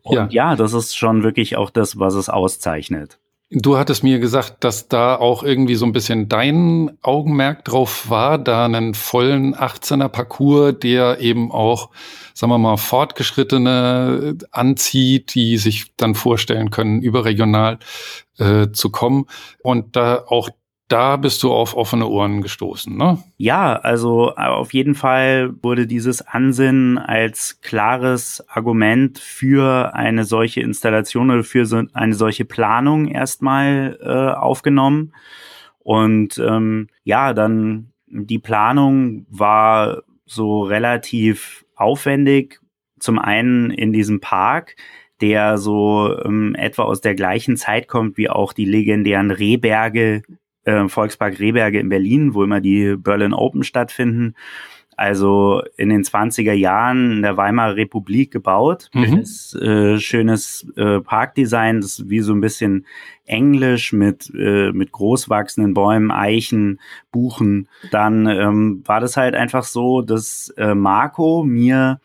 Und 0.02 0.16
ja. 0.16 0.28
ja, 0.30 0.56
das 0.56 0.72
ist 0.72 0.96
schon 0.96 1.22
wirklich 1.22 1.56
auch 1.56 1.70
das, 1.70 1.98
was 1.98 2.14
es 2.14 2.28
auszeichnet. 2.28 3.18
Du 3.54 3.76
hattest 3.76 4.02
mir 4.02 4.18
gesagt, 4.18 4.64
dass 4.64 4.88
da 4.88 5.14
auch 5.14 5.42
irgendwie 5.42 5.74
so 5.74 5.84
ein 5.84 5.92
bisschen 5.92 6.26
dein 6.26 6.96
Augenmerk 7.02 7.66
drauf 7.66 8.08
war, 8.08 8.38
da 8.38 8.64
einen 8.64 8.94
vollen 8.94 9.54
18er 9.54 10.08
Parcours, 10.08 10.78
der 10.78 11.20
eben 11.20 11.52
auch, 11.52 11.90
sagen 12.32 12.50
wir 12.50 12.56
mal, 12.56 12.78
Fortgeschrittene 12.78 14.38
anzieht, 14.52 15.34
die 15.34 15.58
sich 15.58 15.94
dann 15.98 16.14
vorstellen 16.14 16.70
können, 16.70 17.02
überregional 17.02 17.78
äh, 18.38 18.68
zu 18.72 18.88
kommen 18.88 19.26
und 19.62 19.96
da 19.96 20.24
auch 20.26 20.48
da 20.92 21.16
bist 21.16 21.42
du 21.42 21.50
auf 21.50 21.74
offene 21.74 22.06
Ohren 22.06 22.42
gestoßen, 22.42 22.94
ne? 22.94 23.18
Ja, 23.38 23.76
also 23.76 24.32
äh, 24.36 24.46
auf 24.46 24.74
jeden 24.74 24.94
Fall 24.94 25.54
wurde 25.62 25.86
dieses 25.86 26.20
Ansinnen 26.20 26.98
als 26.98 27.60
klares 27.62 28.44
Argument 28.48 29.18
für 29.18 29.94
eine 29.94 30.24
solche 30.24 30.60
Installation 30.60 31.30
oder 31.30 31.44
für 31.44 31.64
so 31.64 31.82
eine 31.94 32.14
solche 32.14 32.44
Planung 32.44 33.08
erstmal 33.08 33.98
äh, 34.02 34.38
aufgenommen. 34.38 35.14
Und 35.78 36.38
ähm, 36.38 36.88
ja, 37.04 37.32
dann 37.32 37.92
die 38.06 38.38
Planung 38.38 39.26
war 39.30 40.02
so 40.26 40.62
relativ 40.62 41.64
aufwendig. 41.74 42.60
Zum 42.98 43.18
einen 43.18 43.70
in 43.70 43.94
diesem 43.94 44.20
Park, 44.20 44.76
der 45.22 45.56
so 45.56 46.18
ähm, 46.22 46.54
etwa 46.54 46.82
aus 46.82 47.00
der 47.00 47.14
gleichen 47.14 47.56
Zeit 47.56 47.88
kommt 47.88 48.18
wie 48.18 48.28
auch 48.28 48.52
die 48.52 48.66
legendären 48.66 49.30
Rehberge 49.30 50.22
äh, 50.64 50.88
Volkspark 50.88 51.38
Rehberge 51.38 51.78
in 51.78 51.88
Berlin, 51.88 52.34
wo 52.34 52.42
immer 52.44 52.60
die 52.60 52.96
Berlin 52.96 53.32
Open 53.32 53.64
stattfinden. 53.64 54.34
Also 54.96 55.62
in 55.76 55.88
den 55.88 56.02
20er 56.02 56.52
Jahren 56.52 57.12
in 57.12 57.22
der 57.22 57.36
Weimarer 57.36 57.76
Republik 57.76 58.30
gebaut. 58.30 58.90
Mhm. 58.92 59.20
Das, 59.20 59.54
äh, 59.54 59.98
schönes 59.98 60.66
äh, 60.76 61.00
Parkdesign, 61.00 61.80
das 61.80 62.08
wie 62.08 62.20
so 62.20 62.32
ein 62.32 62.40
bisschen 62.42 62.86
englisch 63.24 63.92
mit, 63.92 64.30
äh, 64.34 64.70
mit 64.72 64.92
großwachsenden 64.92 65.72
Bäumen, 65.72 66.10
Eichen, 66.10 66.78
Buchen. 67.10 67.68
Dann 67.90 68.26
ähm, 68.26 68.82
war 68.84 69.00
das 69.00 69.16
halt 69.16 69.34
einfach 69.34 69.64
so, 69.64 70.02
dass 70.02 70.52
äh, 70.58 70.74
Marco 70.74 71.42
mir 71.42 72.00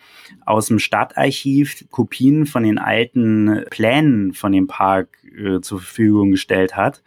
aus 0.46 0.68
dem 0.68 0.80
Stadtarchiv 0.80 1.86
Kopien 1.92 2.46
von 2.46 2.64
den 2.64 2.78
alten 2.78 3.66
Plänen 3.70 4.34
von 4.34 4.54
dem 4.54 4.68
Park 4.68 5.10
äh, 5.38 5.60
zur 5.60 5.80
Verfügung 5.80 6.32
gestellt 6.32 6.78
hat. 6.78 7.04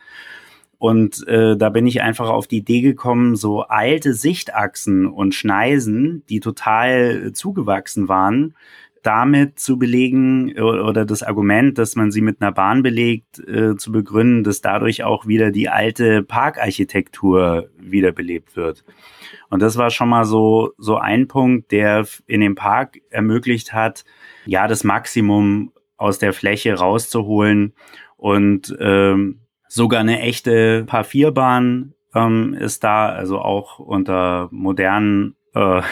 Und 0.80 1.28
äh, 1.28 1.58
da 1.58 1.68
bin 1.68 1.86
ich 1.86 2.00
einfach 2.00 2.30
auf 2.30 2.46
die 2.46 2.56
Idee 2.56 2.80
gekommen, 2.80 3.36
so 3.36 3.60
alte 3.60 4.14
Sichtachsen 4.14 5.06
und 5.06 5.34
Schneisen, 5.34 6.24
die 6.30 6.40
total 6.40 7.26
äh, 7.26 7.32
zugewachsen 7.34 8.08
waren, 8.08 8.54
damit 9.02 9.58
zu 9.58 9.78
belegen 9.78 10.58
oder 10.58 11.04
das 11.04 11.22
Argument, 11.22 11.76
dass 11.76 11.96
man 11.96 12.10
sie 12.10 12.22
mit 12.22 12.40
einer 12.40 12.52
Bahn 12.52 12.82
belegt, 12.82 13.46
äh, 13.46 13.76
zu 13.76 13.92
begründen, 13.92 14.42
dass 14.42 14.62
dadurch 14.62 15.04
auch 15.04 15.26
wieder 15.26 15.50
die 15.50 15.68
alte 15.68 16.22
Parkarchitektur 16.22 17.68
wiederbelebt 17.78 18.56
wird. 18.56 18.82
Und 19.50 19.60
das 19.60 19.76
war 19.76 19.90
schon 19.90 20.08
mal 20.08 20.24
so, 20.24 20.72
so 20.78 20.96
ein 20.96 21.28
Punkt, 21.28 21.72
der 21.72 22.06
in 22.26 22.40
dem 22.40 22.54
Park 22.54 23.00
ermöglicht 23.10 23.74
hat, 23.74 24.06
ja, 24.46 24.66
das 24.66 24.82
Maximum 24.82 25.72
aus 25.98 26.18
der 26.18 26.32
Fläche 26.32 26.72
rauszuholen 26.72 27.74
und 28.16 28.74
ähm, 28.80 29.40
Sogar 29.72 30.00
eine 30.00 30.18
echte 30.18 30.82
Paar-4-Bahn 30.84 31.94
ähm, 32.12 32.54
ist 32.54 32.82
da, 32.82 33.08
also 33.08 33.38
auch 33.38 33.78
unter 33.78 34.48
modernen 34.50 35.36
äh, 35.54 35.58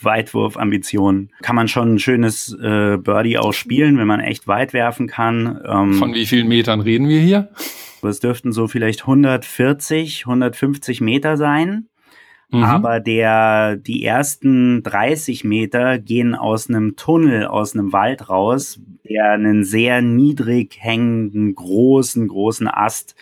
Weitwurfambitionen 0.00 1.30
kann 1.42 1.54
man 1.54 1.68
schon 1.68 1.96
ein 1.96 1.98
schönes 1.98 2.56
äh, 2.62 2.96
Birdie 2.96 3.36
auch 3.36 3.52
spielen, 3.52 3.98
wenn 3.98 4.06
man 4.06 4.20
echt 4.20 4.48
weit 4.48 4.72
werfen 4.72 5.06
kann. 5.06 5.60
Ähm, 5.66 5.94
Von 5.94 6.14
wie 6.14 6.24
vielen 6.24 6.48
Metern 6.48 6.80
reden 6.80 7.10
wir 7.10 7.20
hier? 7.20 7.50
Es 8.02 8.20
dürften 8.20 8.52
so 8.52 8.68
vielleicht 8.68 9.02
140, 9.02 10.24
150 10.24 11.02
Meter 11.02 11.36
sein. 11.36 11.89
Mhm. 12.50 12.64
Aber 12.64 13.00
der, 13.00 13.76
die 13.76 14.04
ersten 14.04 14.82
30 14.82 15.44
Meter 15.44 15.98
gehen 15.98 16.34
aus 16.34 16.68
einem 16.68 16.96
Tunnel, 16.96 17.46
aus 17.46 17.74
einem 17.74 17.92
Wald 17.92 18.28
raus, 18.28 18.80
der 19.08 19.32
einen 19.32 19.64
sehr 19.64 20.02
niedrig 20.02 20.76
hängenden, 20.78 21.54
großen, 21.54 22.28
großen 22.28 22.68
Ast 22.68 23.14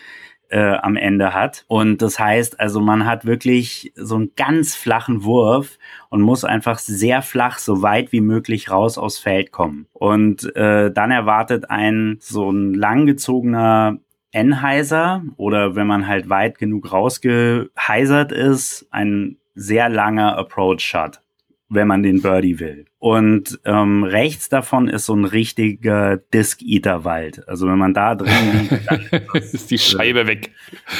äh, 0.49 0.73
am 0.81 0.95
Ende 0.95 1.33
hat. 1.33 1.63
Und 1.67 2.01
das 2.01 2.19
heißt, 2.19 2.59
also 2.59 2.79
man 2.81 3.05
hat 3.05 3.25
wirklich 3.25 3.93
so 3.95 4.15
einen 4.15 4.31
ganz 4.35 4.75
flachen 4.75 5.23
Wurf 5.23 5.77
und 6.09 6.21
muss 6.21 6.43
einfach 6.43 6.79
sehr 6.79 7.21
flach, 7.21 7.59
so 7.59 7.81
weit 7.81 8.11
wie 8.11 8.21
möglich 8.21 8.71
raus 8.71 8.97
aufs 8.97 9.19
Feld 9.19 9.51
kommen. 9.51 9.87
Und 9.93 10.55
äh, 10.55 10.91
dann 10.91 11.11
erwartet 11.11 11.69
ein 11.69 12.17
so 12.19 12.51
ein 12.51 12.73
langgezogener 12.73 13.99
Enheiser 14.31 15.23
oder 15.37 15.75
wenn 15.75 15.87
man 15.87 16.07
halt 16.07 16.29
weit 16.29 16.57
genug 16.57 16.91
rausgeheisert 16.91 18.31
ist, 18.31 18.87
ein 18.91 19.37
sehr 19.55 19.89
langer 19.89 20.37
Approach 20.37 20.81
Shot, 20.81 21.21
wenn 21.69 21.87
man 21.87 22.03
den 22.03 22.21
Birdie 22.21 22.59
will. 22.59 22.85
Und 22.97 23.59
ähm, 23.63 24.03
rechts 24.03 24.49
davon 24.49 24.89
ist 24.89 25.05
so 25.05 25.13
ein 25.13 25.23
richtiger 25.23 26.17
Disc-Eater-Wald. 26.17 27.47
Also 27.47 27.67
wenn 27.67 27.77
man 27.77 27.93
da 27.93 28.15
drin 28.15 28.33
liegt, 28.69 28.91
dann 28.91 29.23
ist 29.35 29.71
die 29.71 29.77
Scheibe 29.77 30.27
weg. 30.27 30.51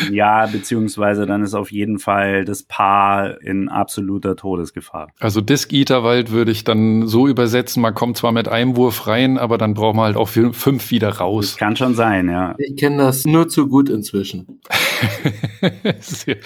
Ja, 0.09 0.45
beziehungsweise 0.45 1.25
dann 1.25 1.43
ist 1.43 1.55
auf 1.55 1.71
jeden 1.71 1.99
Fall 1.99 2.45
das 2.45 2.63
Paar 2.63 3.41
in 3.41 3.67
absoluter 3.67 4.37
Todesgefahr. 4.37 5.09
Also 5.19 5.41
Disc-Eater-Wald 5.41 6.31
würde 6.31 6.51
ich 6.51 6.63
dann 6.63 7.07
so 7.07 7.27
übersetzen, 7.27 7.81
man 7.81 7.95
kommt 7.95 8.15
zwar 8.15 8.31
mit 8.31 8.47
einem 8.47 8.77
Wurf 8.77 9.07
rein, 9.07 9.37
aber 9.37 9.57
dann 9.57 9.73
braucht 9.73 9.95
man 9.95 10.05
halt 10.05 10.17
auch 10.17 10.29
fünf 10.29 10.91
wieder 10.91 11.09
raus. 11.09 11.51
Das 11.51 11.57
kann 11.57 11.75
schon 11.75 11.95
sein, 11.95 12.29
ja. 12.29 12.55
Ich 12.59 12.77
kenne 12.77 12.97
das 12.97 13.25
nur 13.25 13.49
zu 13.49 13.67
gut 13.67 13.89
inzwischen. 13.89 14.61
sehr, 15.99 16.37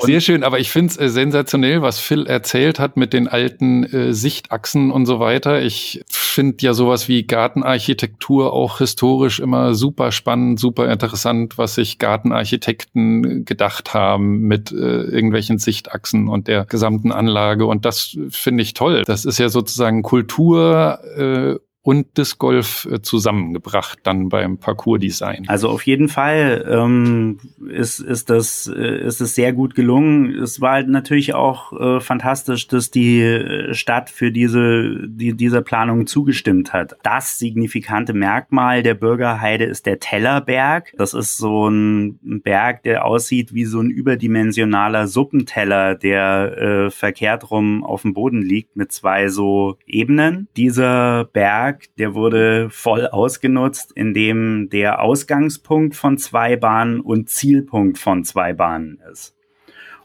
sehr, 0.00 0.20
schön, 0.20 0.44
aber 0.44 0.60
ich 0.60 0.70
finde 0.70 0.92
es 0.92 0.96
äh, 0.98 1.08
sensationell, 1.08 1.82
was 1.82 1.98
Phil 1.98 2.26
erzählt 2.26 2.78
hat 2.78 2.96
mit 2.96 3.12
den 3.12 3.26
alten 3.26 3.84
äh, 3.84 4.12
Sichtachsen 4.12 4.90
und 4.90 5.00
und 5.00 5.06
so 5.06 5.18
weiter. 5.18 5.62
Ich 5.62 6.02
finde 6.08 6.58
ja 6.60 6.74
sowas 6.74 7.08
wie 7.08 7.26
Gartenarchitektur 7.26 8.52
auch 8.52 8.78
historisch 8.78 9.40
immer 9.40 9.74
super 9.74 10.12
spannend, 10.12 10.60
super 10.60 10.92
interessant, 10.92 11.56
was 11.56 11.76
sich 11.76 11.98
Gartenarchitekten 11.98 13.46
gedacht 13.46 13.94
haben 13.94 14.40
mit 14.42 14.72
äh, 14.72 14.74
irgendwelchen 14.74 15.58
Sichtachsen 15.58 16.28
und 16.28 16.48
der 16.48 16.66
gesamten 16.66 17.12
Anlage. 17.12 17.64
Und 17.64 17.86
das 17.86 18.18
finde 18.28 18.62
ich 18.62 18.74
toll. 18.74 19.04
Das 19.06 19.24
ist 19.24 19.38
ja 19.38 19.48
sozusagen 19.48 20.02
Kultur 20.02 20.98
äh, 21.16 21.54
und 21.82 22.18
Disc 22.18 22.38
Golf 22.38 22.86
äh, 22.90 23.00
zusammengebracht 23.00 24.00
dann 24.02 24.28
beim 24.28 24.58
Parcours-Design. 24.58 25.44
Also 25.48 25.70
auf 25.70 25.86
jeden 25.86 26.08
Fall 26.08 26.66
ähm, 26.68 27.38
ist, 27.70 28.00
ist, 28.00 28.28
das, 28.28 28.66
äh, 28.66 29.00
ist 29.00 29.20
es 29.20 29.34
sehr 29.34 29.54
gut 29.54 29.74
gelungen. 29.74 30.34
Es 30.34 30.60
war 30.60 30.72
halt 30.72 30.88
natürlich 30.88 31.34
auch 31.34 31.72
äh, 31.72 32.00
fantastisch, 32.00 32.68
dass 32.68 32.90
die 32.90 33.22
äh, 33.22 33.72
Stadt 33.72 34.10
für 34.10 34.30
diese, 34.30 35.08
die, 35.08 35.34
dieser 35.34 35.62
Planung 35.62 36.06
zugestimmt 36.06 36.74
hat. 36.74 36.96
Das 37.02 37.38
signifikante 37.38 38.12
Merkmal 38.12 38.82
der 38.82 38.94
Bürgerheide 38.94 39.64
ist 39.64 39.86
der 39.86 40.00
Tellerberg. 40.00 40.92
Das 40.98 41.14
ist 41.14 41.38
so 41.38 41.68
ein 41.68 42.18
Berg, 42.42 42.82
der 42.82 43.06
aussieht 43.06 43.54
wie 43.54 43.64
so 43.64 43.80
ein 43.80 43.90
überdimensionaler 43.90 45.06
Suppenteller, 45.06 45.94
der 45.94 46.58
äh, 46.58 46.90
verkehrt 46.90 47.50
rum 47.50 47.84
auf 47.84 48.02
dem 48.02 48.12
Boden 48.12 48.42
liegt 48.42 48.76
mit 48.76 48.92
zwei 48.92 49.28
so 49.28 49.78
Ebenen. 49.86 50.48
Dieser 50.56 51.24
Berg 51.24 51.69
Berg, 51.70 51.84
der 51.98 52.14
wurde 52.14 52.68
voll 52.70 53.06
ausgenutzt, 53.06 53.92
indem 53.94 54.68
der 54.70 55.00
Ausgangspunkt 55.00 55.94
von 55.94 56.18
zwei 56.18 56.56
Bahnen 56.56 57.00
und 57.00 57.28
Zielpunkt 57.28 57.98
von 57.98 58.24
zwei 58.24 58.52
Bahnen 58.52 59.00
ist. 59.10 59.36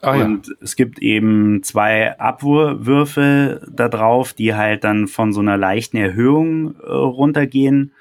Ah, 0.01 0.15
und 0.15 0.48
ja. 0.48 0.53
es 0.62 0.75
gibt 0.75 1.00
eben 1.00 1.63
zwei 1.63 2.19
Abwürfe 2.19 3.67
da 3.72 3.89
drauf, 3.89 4.34
die 4.34 4.53
halt 4.53 4.84
dann 4.84 5.07
von 5.07 5.34
so 5.34 5.39
einer 5.39 5.57
leichten 5.57 5.98
Erhöhung 5.98 6.75
äh, 6.75 6.91
runtergehen. 6.91 7.93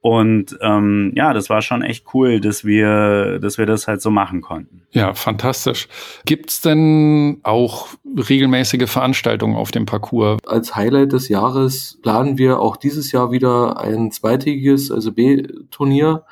Und 0.00 0.56
ähm, 0.60 1.12
ja, 1.16 1.32
das 1.32 1.50
war 1.50 1.62
schon 1.62 1.82
echt 1.82 2.06
cool, 2.14 2.40
dass 2.40 2.64
wir, 2.64 3.40
dass 3.40 3.58
wir 3.58 3.66
das 3.66 3.88
halt 3.88 4.00
so 4.00 4.10
machen 4.10 4.40
konnten. 4.40 4.82
Ja, 4.92 5.14
fantastisch. 5.14 5.88
Gibt's 6.24 6.60
denn 6.60 7.40
auch 7.42 7.88
regelmäßige 8.04 8.88
Veranstaltungen 8.88 9.56
auf 9.56 9.72
dem 9.72 9.84
Parcours? 9.84 10.38
Als 10.46 10.76
Highlight 10.76 11.12
des 11.12 11.28
Jahres 11.28 11.98
planen 12.02 12.38
wir 12.38 12.60
auch 12.60 12.76
dieses 12.76 13.10
Jahr 13.10 13.32
wieder 13.32 13.80
ein 13.80 14.12
zweitägiges, 14.12 14.92
also 14.92 15.12
B-Turnier 15.12 16.24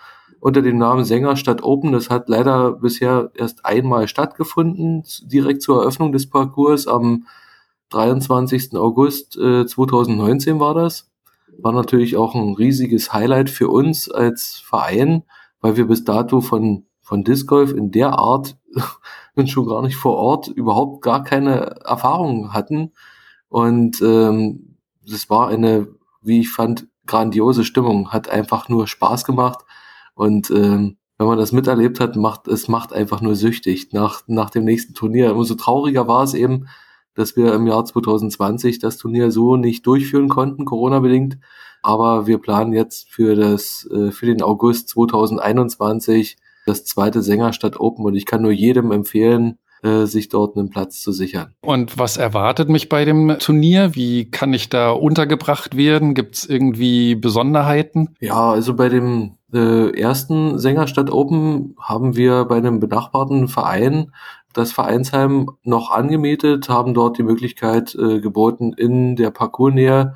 unter 0.44 0.60
dem 0.60 0.76
Namen 0.76 1.06
Sänger 1.06 1.36
statt 1.36 1.62
Open. 1.62 1.92
Das 1.92 2.10
hat 2.10 2.28
leider 2.28 2.72
bisher 2.72 3.30
erst 3.34 3.64
einmal 3.64 4.08
stattgefunden, 4.08 5.02
direkt 5.22 5.62
zur 5.62 5.80
Eröffnung 5.80 6.12
des 6.12 6.28
Parcours 6.28 6.86
am 6.86 7.26
23. 7.88 8.76
August 8.76 9.36
äh, 9.38 9.64
2019 9.66 10.60
war 10.60 10.74
das. 10.74 11.10
War 11.58 11.72
natürlich 11.72 12.16
auch 12.16 12.34
ein 12.34 12.54
riesiges 12.54 13.12
Highlight 13.12 13.50
für 13.50 13.68
uns 13.68 14.10
als 14.10 14.62
Verein, 14.64 15.22
weil 15.60 15.76
wir 15.76 15.86
bis 15.86 16.04
dato 16.04 16.40
von, 16.40 16.86
von 17.00 17.24
Disc 17.24 17.46
Golf 17.46 17.72
in 17.72 17.90
der 17.90 18.18
Art 18.18 18.56
und 19.34 19.48
schon 19.48 19.66
gar 19.66 19.82
nicht 19.82 19.96
vor 19.96 20.16
Ort 20.16 20.48
überhaupt 20.48 21.02
gar 21.02 21.24
keine 21.24 21.80
Erfahrungen 21.84 22.52
hatten. 22.52 22.92
Und 23.48 24.02
ähm, 24.02 24.76
das 25.06 25.30
war 25.30 25.48
eine, 25.48 25.88
wie 26.22 26.40
ich 26.40 26.50
fand, 26.50 26.88
grandiose 27.06 27.64
Stimmung. 27.64 28.10
Hat 28.12 28.28
einfach 28.28 28.68
nur 28.68 28.86
Spaß 28.86 29.24
gemacht. 29.24 29.64
Und 30.14 30.50
ähm, 30.50 30.96
wenn 31.18 31.26
man 31.26 31.38
das 31.38 31.52
miterlebt 31.52 32.00
hat, 32.00 32.16
macht 32.16 32.48
es 32.48 32.68
macht 32.68 32.92
einfach 32.92 33.20
nur 33.20 33.36
süchtig 33.36 33.92
nach, 33.92 34.22
nach 34.26 34.50
dem 34.50 34.64
nächsten 34.64 34.94
Turnier. 34.94 35.34
Umso 35.36 35.54
trauriger 35.54 36.08
war 36.08 36.24
es 36.24 36.34
eben, 36.34 36.66
dass 37.14 37.36
wir 37.36 37.54
im 37.54 37.66
Jahr 37.66 37.84
2020 37.84 38.78
das 38.78 38.96
Turnier 38.98 39.30
so 39.30 39.56
nicht 39.56 39.86
durchführen 39.86 40.28
konnten, 40.28 40.64
Corona-bedingt. 40.64 41.38
Aber 41.82 42.26
wir 42.26 42.38
planen 42.38 42.72
jetzt 42.72 43.10
für 43.10 43.36
das, 43.36 43.88
äh, 43.92 44.10
für 44.10 44.26
den 44.26 44.42
August 44.42 44.88
2021 44.90 46.36
das 46.66 46.84
zweite 46.84 47.22
Sängerstadt 47.22 47.78
Open 47.78 48.04
und 48.06 48.14
ich 48.14 48.26
kann 48.26 48.42
nur 48.42 48.52
jedem 48.52 48.90
empfehlen, 48.90 49.58
äh, 49.84 50.06
sich 50.06 50.30
dort 50.30 50.56
einen 50.56 50.70
Platz 50.70 51.02
zu 51.02 51.12
sichern. 51.12 51.52
Und 51.60 51.98
was 51.98 52.16
erwartet 52.16 52.70
mich 52.70 52.88
bei 52.88 53.04
dem 53.04 53.36
Turnier? 53.38 53.94
Wie 53.94 54.30
kann 54.30 54.54
ich 54.54 54.70
da 54.70 54.90
untergebracht 54.90 55.76
werden? 55.76 56.14
Gibt 56.14 56.36
es 56.36 56.48
irgendwie 56.48 57.14
Besonderheiten? 57.14 58.14
Ja, 58.18 58.50
also 58.50 58.74
bei 58.74 58.88
dem 58.88 59.36
äh, 59.52 59.90
ersten 60.00 60.58
Sängerstadt 60.58 61.10
Open 61.10 61.76
haben 61.78 62.16
wir 62.16 62.46
bei 62.46 62.56
einem 62.56 62.80
benachbarten 62.80 63.46
Verein 63.46 64.12
das 64.54 64.72
Vereinsheim 64.72 65.50
noch 65.62 65.90
angemietet, 65.90 66.68
haben 66.68 66.94
dort 66.94 67.18
die 67.18 67.22
Möglichkeit 67.22 67.94
äh, 67.94 68.20
geboten, 68.20 68.72
in 68.72 69.16
der 69.16 69.30
Parcours-Nähe 69.30 70.14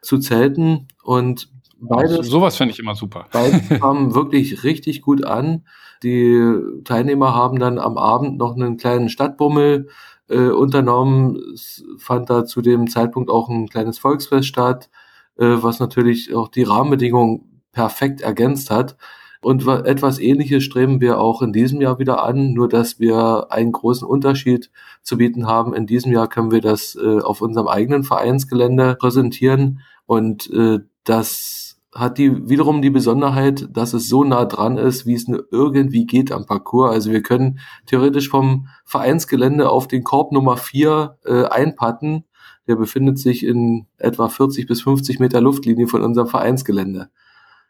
zu 0.00 0.18
zelten 0.18 0.88
und 1.02 1.50
Beides, 1.80 2.26
sowas 2.26 2.56
finde 2.56 2.72
ich 2.72 2.80
immer 2.80 2.96
super. 2.96 3.26
Beide 3.30 3.60
kamen 3.78 4.14
wirklich 4.14 4.64
richtig 4.64 5.00
gut 5.02 5.24
an. 5.24 5.64
Die 6.02 6.40
Teilnehmer 6.84 7.34
haben 7.34 7.58
dann 7.58 7.78
am 7.78 7.96
Abend 7.96 8.38
noch 8.38 8.56
einen 8.56 8.76
kleinen 8.76 9.08
Stadtbummel 9.08 9.88
äh, 10.28 10.48
unternommen. 10.48 11.40
Es 11.54 11.84
fand 11.98 12.30
da 12.30 12.44
zu 12.44 12.62
dem 12.62 12.88
Zeitpunkt 12.88 13.30
auch 13.30 13.48
ein 13.48 13.68
kleines 13.68 13.98
Volksfest 13.98 14.48
statt, 14.48 14.90
äh, 15.36 15.44
was 15.44 15.78
natürlich 15.78 16.34
auch 16.34 16.48
die 16.48 16.64
Rahmenbedingungen 16.64 17.62
perfekt 17.72 18.20
ergänzt 18.20 18.70
hat. 18.70 18.96
Und 19.40 19.66
etwas 19.66 20.18
Ähnliches 20.18 20.64
streben 20.64 21.00
wir 21.00 21.20
auch 21.20 21.42
in 21.42 21.52
diesem 21.52 21.80
Jahr 21.80 21.98
wieder 21.98 22.24
an, 22.24 22.54
nur 22.54 22.68
dass 22.68 22.98
wir 22.98 23.46
einen 23.50 23.72
großen 23.72 24.06
Unterschied 24.06 24.70
zu 25.02 25.16
bieten 25.16 25.46
haben. 25.46 25.74
In 25.74 25.86
diesem 25.86 26.12
Jahr 26.12 26.28
können 26.28 26.50
wir 26.50 26.60
das 26.60 26.96
äh, 26.96 27.20
auf 27.20 27.40
unserem 27.40 27.68
eigenen 27.68 28.02
Vereinsgelände 28.02 28.96
präsentieren 28.98 29.80
und 30.06 30.50
äh, 30.52 30.80
das 31.04 31.68
hat 31.94 32.18
die 32.18 32.48
wiederum 32.48 32.82
die 32.82 32.90
Besonderheit, 32.90 33.68
dass 33.72 33.92
es 33.92 34.08
so 34.08 34.22
nah 34.24 34.44
dran 34.44 34.76
ist, 34.76 35.06
wie 35.06 35.14
es 35.14 35.26
nur 35.26 35.46
irgendwie 35.50 36.06
geht 36.06 36.32
am 36.32 36.46
Parcours. 36.46 36.92
Also 36.92 37.10
wir 37.10 37.22
können 37.22 37.60
theoretisch 37.86 38.28
vom 38.28 38.68
Vereinsgelände 38.84 39.68
auf 39.68 39.88
den 39.88 40.04
Korb 40.04 40.32
Nummer 40.32 40.56
4 40.56 41.18
äh, 41.24 41.44
einpatten. 41.44 42.24
Der 42.66 42.76
befindet 42.76 43.18
sich 43.18 43.44
in 43.44 43.86
etwa 43.96 44.28
40 44.28 44.66
bis 44.66 44.82
50 44.82 45.18
Meter 45.18 45.40
Luftlinie 45.40 45.88
von 45.88 46.02
unserem 46.02 46.28
Vereinsgelände. 46.28 47.10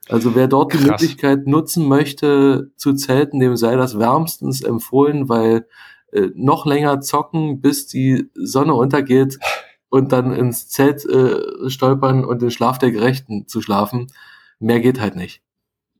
Also 0.08 0.34
wer 0.34 0.48
dort 0.48 0.72
Krass. 0.72 0.82
die 0.82 0.90
Möglichkeit 0.90 1.46
nutzen 1.46 1.86
möchte 1.86 2.70
zu 2.76 2.94
zelten, 2.94 3.40
dem 3.40 3.56
sei 3.56 3.76
das 3.76 3.98
wärmstens 3.98 4.62
empfohlen, 4.62 5.28
weil 5.28 5.66
äh, 6.12 6.28
noch 6.34 6.66
länger 6.66 7.00
zocken, 7.00 7.60
bis 7.60 7.86
die 7.86 8.30
Sonne 8.34 8.74
untergeht, 8.74 9.38
und 9.90 10.12
dann 10.12 10.32
ins 10.32 10.68
Zelt 10.68 11.04
äh, 11.06 11.70
stolpern 11.70 12.24
und 12.24 12.42
den 12.42 12.50
Schlaf 12.50 12.78
der 12.78 12.90
Gerechten 12.90 13.46
zu 13.46 13.62
schlafen. 13.62 14.08
Mehr 14.58 14.80
geht 14.80 15.00
halt 15.00 15.16
nicht. 15.16 15.42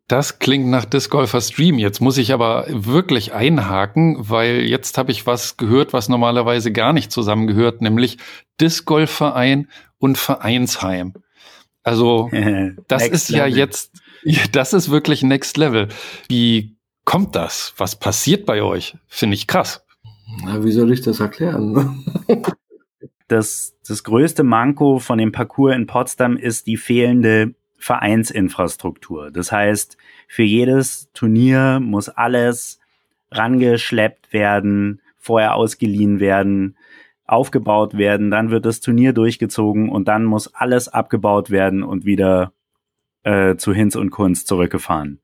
Das 0.08 0.38
klingt 0.38 0.68
nach 0.68 0.86
Disc 0.86 1.10
Golfer 1.10 1.40
Stream. 1.40 1.78
Jetzt 1.78 2.00
muss 2.00 2.16
ich 2.16 2.32
aber 2.32 2.66
wirklich 2.70 3.34
einhaken, 3.34 4.16
weil 4.18 4.62
jetzt 4.62 4.96
habe 4.96 5.12
ich 5.12 5.26
was 5.26 5.58
gehört, 5.58 5.92
was 5.92 6.08
normalerweise 6.08 6.72
gar 6.72 6.94
nicht 6.94 7.12
zusammengehört, 7.12 7.82
nämlich 7.82 8.16
Disc 8.58 8.86
Golf 8.86 9.10
Verein 9.10 9.68
und 9.98 10.16
Vereinsheim. 10.16 11.12
Also 11.82 12.30
das 12.88 13.08
ist 13.08 13.30
ja 13.30 13.46
jetzt, 13.46 13.92
das 14.52 14.72
ist 14.72 14.90
wirklich 14.90 15.22
Next 15.22 15.56
Level. 15.56 15.88
Wie 16.28 16.76
kommt 17.04 17.34
das? 17.34 17.74
Was 17.76 17.98
passiert 17.98 18.46
bei 18.46 18.62
euch? 18.62 18.96
Finde 19.06 19.34
ich 19.34 19.46
krass. 19.46 19.84
Na, 20.44 20.62
wie 20.62 20.72
soll 20.72 20.92
ich 20.92 21.00
das 21.00 21.20
erklären? 21.20 22.04
das, 23.28 23.74
das 23.86 24.04
größte 24.04 24.42
Manko 24.42 24.98
von 24.98 25.18
dem 25.18 25.32
Parcours 25.32 25.74
in 25.74 25.86
Potsdam 25.86 26.36
ist 26.36 26.66
die 26.66 26.76
fehlende 26.76 27.54
Vereinsinfrastruktur. 27.78 29.30
Das 29.30 29.52
heißt, 29.52 29.96
für 30.26 30.42
jedes 30.42 31.10
Turnier 31.14 31.80
muss 31.80 32.08
alles 32.08 32.80
rangeschleppt 33.30 34.32
werden, 34.32 35.00
vorher 35.16 35.54
ausgeliehen 35.54 36.20
werden, 36.20 36.76
aufgebaut 37.28 37.96
werden, 37.96 38.30
dann 38.30 38.50
wird 38.50 38.66
das 38.66 38.80
Turnier 38.80 39.12
durchgezogen 39.12 39.90
und 39.90 40.08
dann 40.08 40.24
muss 40.24 40.52
alles 40.54 40.88
abgebaut 40.88 41.50
werden 41.50 41.82
und 41.82 42.04
wieder 42.04 42.52
äh, 43.22 43.56
zu 43.56 43.72
Hinz 43.72 43.96
und 43.96 44.10
Kunst 44.10 44.48
zurückgefahren. 44.48 45.20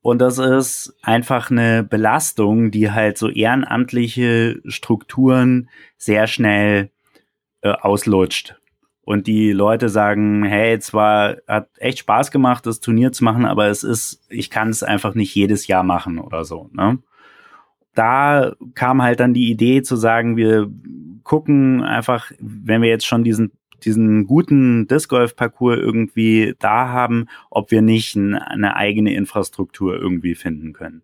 Und 0.00 0.18
das 0.18 0.38
ist 0.38 0.94
einfach 1.02 1.50
eine 1.50 1.82
Belastung, 1.82 2.70
die 2.70 2.90
halt 2.90 3.16
so 3.16 3.28
ehrenamtliche 3.30 4.60
Strukturen 4.66 5.70
sehr 5.96 6.26
schnell 6.26 6.90
äh, 7.62 7.70
auslutscht. 7.70 8.56
Und 9.00 9.26
die 9.26 9.52
Leute 9.52 9.88
sagen, 9.90 10.44
hey, 10.44 10.78
zwar 10.78 11.36
hat 11.46 11.68
echt 11.78 12.00
Spaß 12.00 12.30
gemacht, 12.30 12.66
das 12.66 12.80
Turnier 12.80 13.12
zu 13.12 13.24
machen, 13.24 13.44
aber 13.44 13.68
es 13.68 13.82
ist, 13.82 14.24
ich 14.30 14.50
kann 14.50 14.70
es 14.70 14.82
einfach 14.82 15.14
nicht 15.14 15.34
jedes 15.34 15.66
Jahr 15.66 15.82
machen 15.82 16.18
oder 16.18 16.44
so. 16.44 16.70
Ne? 16.72 16.98
Da 17.94 18.54
kam 18.74 19.02
halt 19.02 19.20
dann 19.20 19.34
die 19.34 19.50
Idee 19.50 19.82
zu 19.82 19.96
sagen, 19.96 20.36
wir 20.36 20.70
gucken 21.22 21.82
einfach, 21.82 22.32
wenn 22.40 22.82
wir 22.82 22.88
jetzt 22.88 23.06
schon 23.06 23.24
diesen 23.24 23.52
diesen 23.84 24.26
guten 24.26 24.86
Disc 24.86 25.10
Golf 25.10 25.36
Parcours 25.36 25.78
irgendwie 25.78 26.54
da 26.58 26.88
haben, 26.88 27.26
ob 27.50 27.70
wir 27.70 27.82
nicht 27.82 28.16
eine 28.16 28.76
eigene 28.76 29.14
Infrastruktur 29.14 29.94
irgendwie 29.96 30.34
finden 30.34 30.72
können. 30.72 31.02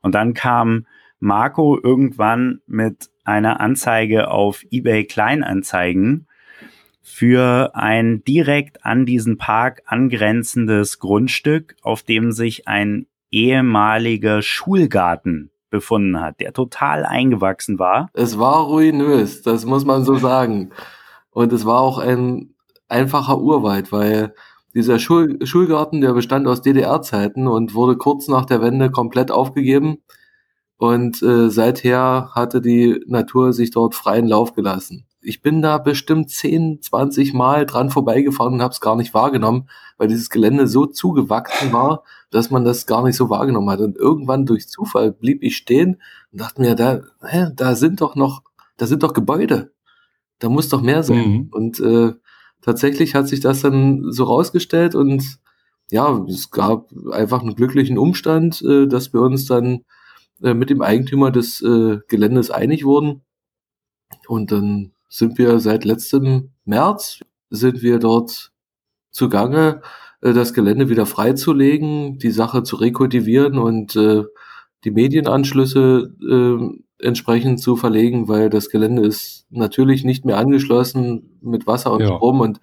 Und 0.00 0.14
dann 0.14 0.34
kam 0.34 0.86
Marco 1.20 1.78
irgendwann 1.80 2.60
mit 2.66 3.10
einer 3.24 3.60
Anzeige 3.60 4.28
auf 4.28 4.64
eBay 4.70 5.04
Kleinanzeigen 5.04 6.26
für 7.02 7.72
ein 7.74 8.24
direkt 8.24 8.84
an 8.84 9.06
diesen 9.06 9.36
Park 9.38 9.82
angrenzendes 9.86 10.98
Grundstück, 10.98 11.76
auf 11.82 12.02
dem 12.02 12.32
sich 12.32 12.66
ein 12.66 13.06
ehemaliger 13.30 14.42
Schulgarten 14.42 15.51
befunden 15.72 16.20
hat, 16.20 16.38
der 16.38 16.52
total 16.52 17.04
eingewachsen 17.04 17.80
war. 17.80 18.10
Es 18.12 18.38
war 18.38 18.66
ruinös, 18.66 19.42
das 19.42 19.64
muss 19.64 19.84
man 19.84 20.04
so 20.04 20.14
sagen. 20.14 20.70
Und 21.32 21.52
es 21.52 21.64
war 21.66 21.80
auch 21.80 21.98
ein 21.98 22.54
einfacher 22.88 23.40
Urwald, 23.40 23.90
weil 23.90 24.34
dieser 24.74 25.00
Schul 25.00 25.44
Schulgarten, 25.44 26.00
der 26.00 26.12
bestand 26.12 26.46
aus 26.46 26.62
DDR-Zeiten 26.62 27.48
und 27.48 27.74
wurde 27.74 27.96
kurz 27.96 28.28
nach 28.28 28.44
der 28.44 28.62
Wende 28.62 28.90
komplett 28.90 29.32
aufgegeben. 29.32 29.98
Und 30.76 31.22
äh, 31.22 31.50
seither 31.50 32.30
hatte 32.34 32.60
die 32.60 33.00
Natur 33.06 33.52
sich 33.52 33.70
dort 33.70 33.94
freien 33.94 34.26
Lauf 34.26 34.54
gelassen. 34.54 35.06
Ich 35.22 35.40
bin 35.40 35.62
da 35.62 35.78
bestimmt 35.78 36.30
10, 36.30 36.82
20 36.82 37.32
Mal 37.32 37.64
dran 37.64 37.90
vorbeigefahren 37.90 38.54
und 38.54 38.62
habe 38.62 38.72
es 38.72 38.80
gar 38.80 38.96
nicht 38.96 39.14
wahrgenommen, 39.14 39.68
weil 39.96 40.08
dieses 40.08 40.30
Gelände 40.30 40.66
so 40.66 40.86
zugewachsen 40.86 41.72
war, 41.72 42.02
dass 42.30 42.50
man 42.50 42.64
das 42.64 42.86
gar 42.86 43.04
nicht 43.04 43.16
so 43.16 43.30
wahrgenommen 43.30 43.70
hat. 43.70 43.80
Und 43.80 43.96
irgendwann 43.96 44.46
durch 44.46 44.68
Zufall 44.68 45.12
blieb 45.12 45.42
ich 45.42 45.56
stehen 45.56 46.00
und 46.32 46.40
dachte 46.40 46.60
mir, 46.60 46.74
da, 46.74 47.02
hä, 47.22 47.48
da 47.54 47.74
sind 47.76 48.00
doch 48.00 48.16
noch, 48.16 48.42
da 48.76 48.86
sind 48.86 49.02
doch 49.02 49.14
Gebäude 49.14 49.72
da 50.42 50.48
muss 50.48 50.68
doch 50.68 50.82
mehr 50.82 51.02
sein. 51.02 51.30
Mhm. 51.30 51.48
Und 51.52 51.80
äh, 51.80 52.12
tatsächlich 52.62 53.14
hat 53.14 53.28
sich 53.28 53.40
das 53.40 53.60
dann 53.60 54.12
so 54.12 54.24
rausgestellt 54.24 54.94
und 54.94 55.38
ja, 55.90 56.24
es 56.28 56.50
gab 56.50 56.90
einfach 57.12 57.42
einen 57.42 57.54
glücklichen 57.54 57.98
Umstand, 57.98 58.62
äh, 58.62 58.86
dass 58.86 59.12
wir 59.12 59.20
uns 59.20 59.46
dann 59.46 59.84
äh, 60.42 60.54
mit 60.54 60.70
dem 60.70 60.82
Eigentümer 60.82 61.30
des 61.30 61.60
äh, 61.62 61.98
Geländes 62.08 62.50
einig 62.50 62.84
wurden. 62.84 63.22
Und 64.26 64.50
dann 64.52 64.92
sind 65.12 65.36
wir 65.36 65.60
seit 65.60 65.84
letztem 65.84 66.52
März, 66.64 67.20
sind 67.50 67.82
wir 67.82 67.98
dort 67.98 68.50
zugange, 69.10 69.82
äh, 70.22 70.32
das 70.32 70.54
Gelände 70.54 70.88
wieder 70.88 71.04
freizulegen, 71.04 72.18
die 72.18 72.30
Sache 72.30 72.62
zu 72.62 72.76
rekultivieren 72.76 73.58
und 73.58 73.94
äh, 73.94 74.24
die 74.84 74.90
Medienanschlüsse 74.90 76.14
äh, 76.18 77.04
entsprechend 77.06 77.60
zu 77.60 77.76
verlegen, 77.76 78.26
weil 78.28 78.48
das 78.48 78.70
Gelände 78.70 79.02
ist 79.02 79.46
natürlich 79.50 80.02
nicht 80.02 80.24
mehr 80.24 80.38
angeschlossen 80.38 81.38
mit 81.42 81.66
Wasser 81.66 81.92
und 81.92 82.00
ja. 82.00 82.06
Strom. 82.06 82.40
Und 82.40 82.60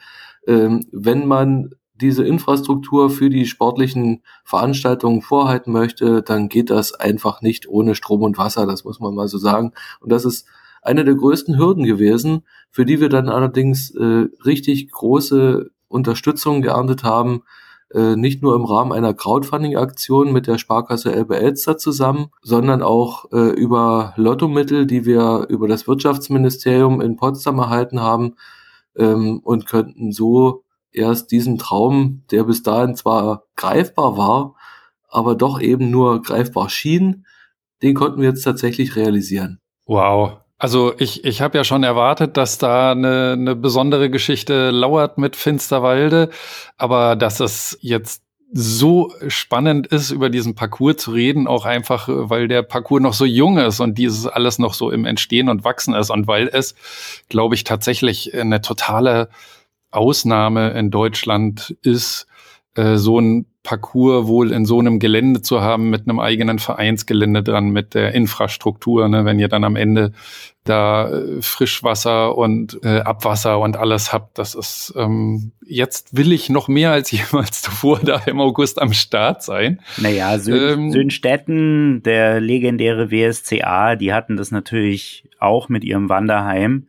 ähm, 0.48 0.88
wenn 0.92 1.28
man 1.28 1.70
diese 1.94 2.26
Infrastruktur 2.26 3.12
für 3.12 3.30
die 3.30 3.46
sportlichen 3.46 4.24
Veranstaltungen 4.44 5.22
vorhalten 5.22 5.72
möchte, 5.72 6.24
dann 6.24 6.50
geht 6.50 6.72
das 6.72 6.94
einfach 6.94 7.42
nicht 7.42 7.68
ohne 7.68 7.94
Strom 7.94 8.24
und 8.24 8.40
Wasser, 8.40 8.66
das 8.66 8.86
muss 8.86 9.00
man 9.00 9.14
mal 9.14 9.28
so 9.28 9.38
sagen. 9.38 9.74
Und 10.00 10.12
das 10.12 10.26
ist 10.26 10.48
eine 10.82 11.04
der 11.04 11.16
größten 11.16 11.58
Hürden 11.58 11.84
gewesen, 11.84 12.44
für 12.72 12.86
die 12.86 13.00
wir 13.00 13.10
dann 13.10 13.30
allerdings 13.30 13.92
äh, 13.92 14.28
richtig 14.46 14.92
große 14.92 15.70
Unterstützung 15.88 16.62
geerntet 16.62 17.04
haben, 17.04 17.44
äh, 17.94 18.16
nicht 18.16 18.44
nur 18.44 18.56
im 18.56 18.66
Rahmen 18.66 18.92
einer 18.92 19.14
Crowdfunding-Aktion 19.14 20.32
mit 20.32 20.46
der 20.48 20.60
Sparkasse 20.60 21.12
Elbe 21.12 21.38
Elster 21.38 21.78
zusammen, 21.78 22.28
sondern 22.42 22.84
auch 22.84 23.32
äh, 23.32 23.50
über 23.50 24.14
Lottomittel, 24.16 24.86
die 24.86 25.06
wir 25.06 25.48
über 25.50 25.68
das 25.68 25.88
Wirtschaftsministerium 25.88 27.02
in 27.02 27.16
Potsdam 27.16 27.58
erhalten 27.58 28.00
haben 28.00 28.36
ähm, 28.96 29.40
und 29.44 29.66
könnten 29.66 30.12
so 30.12 30.64
erst 30.92 31.32
diesen 31.32 31.58
Traum, 31.58 32.24
der 32.32 32.44
bis 32.44 32.62
dahin 32.62 32.96
zwar 32.96 33.46
greifbar 33.56 34.18
war, 34.18 34.56
aber 35.08 35.36
doch 35.36 35.60
eben 35.60 35.90
nur 35.90 36.22
greifbar 36.22 36.70
schien, 36.70 37.26
den 37.82 37.96
konnten 37.96 38.22
wir 38.22 38.30
jetzt 38.30 38.44
tatsächlich 38.44 38.96
realisieren. 38.96 39.60
Wow, 39.86 40.42
also 40.60 40.94
ich, 40.98 41.24
ich 41.24 41.42
habe 41.42 41.58
ja 41.58 41.64
schon 41.64 41.84
erwartet, 41.84 42.36
dass 42.36 42.58
da 42.58 42.92
eine, 42.92 43.32
eine 43.32 43.56
besondere 43.56 44.10
Geschichte 44.10 44.72
lauert 44.72 45.18
mit 45.18 45.38
Finsterwalde, 45.38 46.30
aber 46.78 47.16
dass 47.16 47.40
es 47.40 47.78
jetzt 47.82 48.24
so 48.52 49.14
spannend 49.28 49.88
ist, 49.88 50.12
über 50.12 50.30
diesen 50.30 50.56
Parcours 50.56 50.98
zu 50.98 51.12
reden, 51.12 51.48
auch 51.48 51.66
einfach, 51.66 52.10
weil 52.10 52.50
der 52.50 52.64
Parcours 52.64 53.02
noch 53.02 53.14
so 53.14 53.24
jung 53.24 53.58
ist 53.58 53.80
und 53.80 53.98
dieses 53.98 54.28
alles 54.28 54.60
noch 54.60 54.74
so 54.74 54.92
im 54.92 55.06
Entstehen 55.06 55.48
und 55.48 55.64
Wachsen 55.64 55.94
ist 55.94 56.10
und 56.10 56.28
weil 56.28 56.50
es, 56.52 56.76
glaube 57.30 57.56
ich, 57.56 57.64
tatsächlich 57.64 58.34
eine 58.36 58.60
totale 58.60 59.30
Ausnahme 59.92 60.72
in 60.72 60.92
Deutschland 60.92 61.78
ist, 61.84 62.28
äh, 62.76 62.98
so 62.98 63.20
ein 63.20 63.46
Parcours 63.70 64.26
wohl 64.26 64.52
in 64.52 64.66
so 64.66 64.80
einem 64.80 64.98
Gelände 64.98 65.44
zu 65.44 65.62
haben, 65.62 65.92
mit 65.92 66.10
einem 66.10 66.20
eigenen 66.20 66.58
Vereinsgelände 66.58 67.44
dran, 67.44 67.70
mit 67.70 67.94
der 67.94 68.16
Infrastruktur, 68.16 69.08
ne, 69.08 69.26
wenn 69.26 69.38
ihr 69.38 69.48
dann 69.48 69.64
am 69.64 69.76
Ende 69.76 70.12
da 70.64 71.08
äh, 71.08 71.40
Frischwasser 71.44 72.36
und 72.36 72.80
äh, 72.84 73.02
Abwasser 73.02 73.60
und 73.60 73.78
alles 73.78 74.12
habt, 74.12 74.40
das 74.40 74.56
ist 74.56 74.92
ähm, 74.98 75.52
jetzt 75.64 76.18
will 76.18 76.32
ich 76.32 76.50
noch 76.50 76.68
mehr 76.68 76.92
als 76.92 77.12
jemals 77.32 77.62
zuvor 77.62 78.00
da 78.00 78.24
im 78.26 78.42
August 78.42 78.82
am 78.82 78.92
Start 78.92 79.44
sein. 79.44 79.80
Naja, 79.98 80.40
Sön 80.40 80.80
ähm, 80.80 80.92
der 82.04 82.40
legendäre 82.40 83.12
WSCA, 83.12 83.98
die 83.98 84.14
hatten 84.14 84.36
das 84.36 84.50
natürlich 84.50 85.30
auch 85.38 85.70
mit 85.70 85.84
ihrem 85.84 86.10
Wanderheim. 86.10 86.88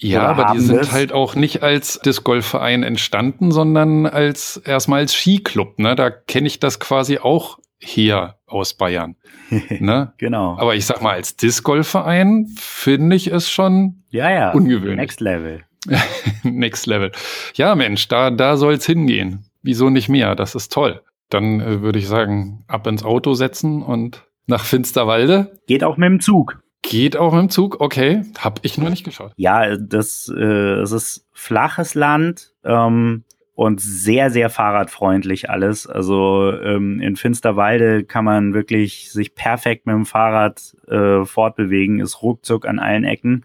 Ja, 0.00 0.22
aber 0.28 0.54
die 0.54 0.60
sind 0.60 0.92
halt 0.92 1.12
auch 1.12 1.34
nicht 1.34 1.62
als 1.62 1.98
Disc 2.00 2.22
Golf 2.22 2.46
Verein 2.46 2.84
entstanden, 2.84 3.50
sondern 3.50 4.06
als 4.06 4.56
erstmal 4.56 5.00
als 5.00 5.14
Skiclub. 5.14 5.78
Ne? 5.78 5.96
Da 5.96 6.10
kenne 6.10 6.46
ich 6.46 6.60
das 6.60 6.78
quasi 6.78 7.18
auch 7.18 7.58
hier 7.78 8.36
aus 8.46 8.74
Bayern. 8.74 9.16
ne? 9.80 10.12
genau. 10.18 10.56
Aber 10.58 10.76
ich 10.76 10.86
sag 10.86 11.02
mal, 11.02 11.14
als 11.14 11.36
Disc 11.36 11.64
Golf 11.64 11.88
Verein 11.88 12.46
finde 12.56 13.16
ich 13.16 13.26
es 13.32 13.50
schon 13.50 14.04
ja, 14.10 14.30
ja. 14.30 14.52
ungewöhnlich. 14.52 14.96
Next 14.96 15.20
Level. 15.20 15.64
Next 16.44 16.86
Level. 16.86 17.10
Ja, 17.54 17.74
Mensch, 17.74 18.06
da, 18.06 18.30
da 18.30 18.56
soll's 18.56 18.86
hingehen. 18.86 19.46
Wieso 19.62 19.90
nicht 19.90 20.08
mehr? 20.08 20.36
Das 20.36 20.54
ist 20.54 20.72
toll. 20.72 21.02
Dann 21.28 21.60
äh, 21.60 21.82
würde 21.82 21.98
ich 21.98 22.06
sagen, 22.06 22.64
ab 22.68 22.86
ins 22.86 23.04
Auto 23.04 23.34
setzen 23.34 23.82
und 23.82 24.24
nach 24.46 24.64
Finsterwalde. 24.64 25.58
Geht 25.66 25.84
auch 25.84 25.96
mit 25.96 26.08
dem 26.08 26.20
Zug. 26.20 26.60
Geht 26.88 27.18
auch 27.18 27.34
im 27.38 27.50
Zug, 27.50 27.80
okay. 27.80 28.22
Hab 28.38 28.60
ich 28.62 28.78
nur 28.78 28.88
nicht 28.88 29.04
geschaut. 29.04 29.32
Ja, 29.36 29.76
das 29.76 30.32
äh, 30.34 30.80
es 30.80 30.90
ist 30.92 31.26
flaches 31.32 31.94
Land 31.94 32.54
ähm, 32.64 33.24
und 33.54 33.78
sehr, 33.80 34.30
sehr 34.30 34.48
fahrradfreundlich 34.48 35.50
alles. 35.50 35.86
Also 35.86 36.50
ähm, 36.52 36.98
in 37.00 37.16
Finsterwalde 37.16 38.04
kann 38.04 38.24
man 38.24 38.54
wirklich 38.54 39.12
sich 39.12 39.34
perfekt 39.34 39.84
mit 39.84 39.96
dem 39.96 40.06
Fahrrad 40.06 40.76
äh, 40.88 41.26
fortbewegen, 41.26 42.00
ist 42.00 42.22
ruckzuck 42.22 42.66
an 42.66 42.78
allen 42.78 43.04
Ecken. 43.04 43.44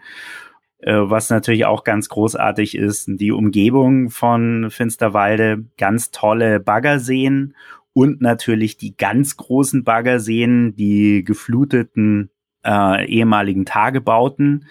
Äh, 0.77 0.95
was 0.95 1.29
natürlich 1.29 1.65
auch 1.65 1.83
ganz 1.83 2.07
großartig 2.07 2.75
ist, 2.75 3.09
die 3.09 3.33
Umgebung 3.33 4.09
von 4.09 4.69
Finsterwalde, 4.69 5.65
ganz 5.77 6.11
tolle 6.11 6.61
Baggerseen 6.61 7.55
und 7.91 8.21
natürlich 8.21 8.77
die 8.77 8.95
ganz 8.95 9.35
großen 9.35 9.83
Baggerseen, 9.83 10.75
die 10.75 11.25
gefluteten 11.25 12.29
äh, 12.65 13.05
ehemaligen 13.05 13.65
Tagebauten. 13.65 14.65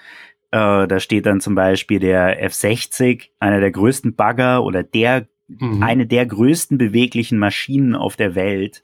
Äh, 0.51 0.87
da 0.87 1.01
steht 1.01 1.27
dann 1.27 1.41
zum 1.41 1.55
Beispiel 1.55 1.99
der 1.99 2.47
F60, 2.49 3.29
einer 3.41 3.61
der 3.61 3.71
größten 3.71 4.15
Bagger 4.15 4.65
oder 4.65 4.83
der 4.83 5.27
mhm. 5.49 5.83
eine 5.83 6.07
der 6.07 6.27
größten 6.27 6.79
beweglichen 6.79 7.39
Maschinen 7.39 7.95
auf 7.95 8.17
der 8.17 8.35
Welt. 8.35 8.83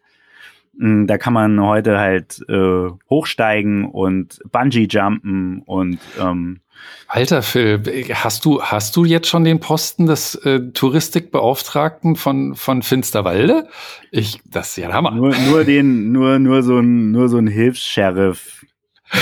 Mm, 0.79 1.07
da 1.07 1.19
kann 1.19 1.33
man 1.33 1.61
heute 1.61 1.99
halt 1.99 2.45
äh, 2.49 2.89
hochsteigen 3.11 3.85
und 3.85 4.41
Bungee 4.51 4.87
jumpen 4.89 5.63
und 5.67 5.99
ähm, 6.21 6.61
Alter 7.09 7.43
Phil, 7.43 7.83
hast 8.15 8.45
du 8.45 8.63
hast 8.63 8.95
du 8.95 9.05
jetzt 9.05 9.29
schon 9.29 9.43
den 9.43 9.59
Posten 9.59 10.07
des 10.07 10.37
äh, 10.37 10.61
Touristikbeauftragten 10.73 12.15
von 12.15 12.55
von 12.55 12.83
Finsterwalde? 12.83 13.69
Ich 14.13 14.41
das 14.45 14.71
ist 14.71 14.77
ja 14.77 14.93
Hammer. 14.93 15.11
Nur 15.11 15.35
nur 15.37 15.65
den 15.65 16.13
nur 16.13 16.39
nur 16.39 16.63
so 16.63 16.79
ein 16.79 17.11
nur 17.11 17.29
so 17.29 17.39
ein 17.39 17.49
Hilfs-Sheriff 17.49 18.65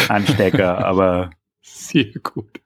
Anstecker, 0.08 0.78
aber 0.86 1.30
sehr 1.62 2.12
gut. 2.22 2.60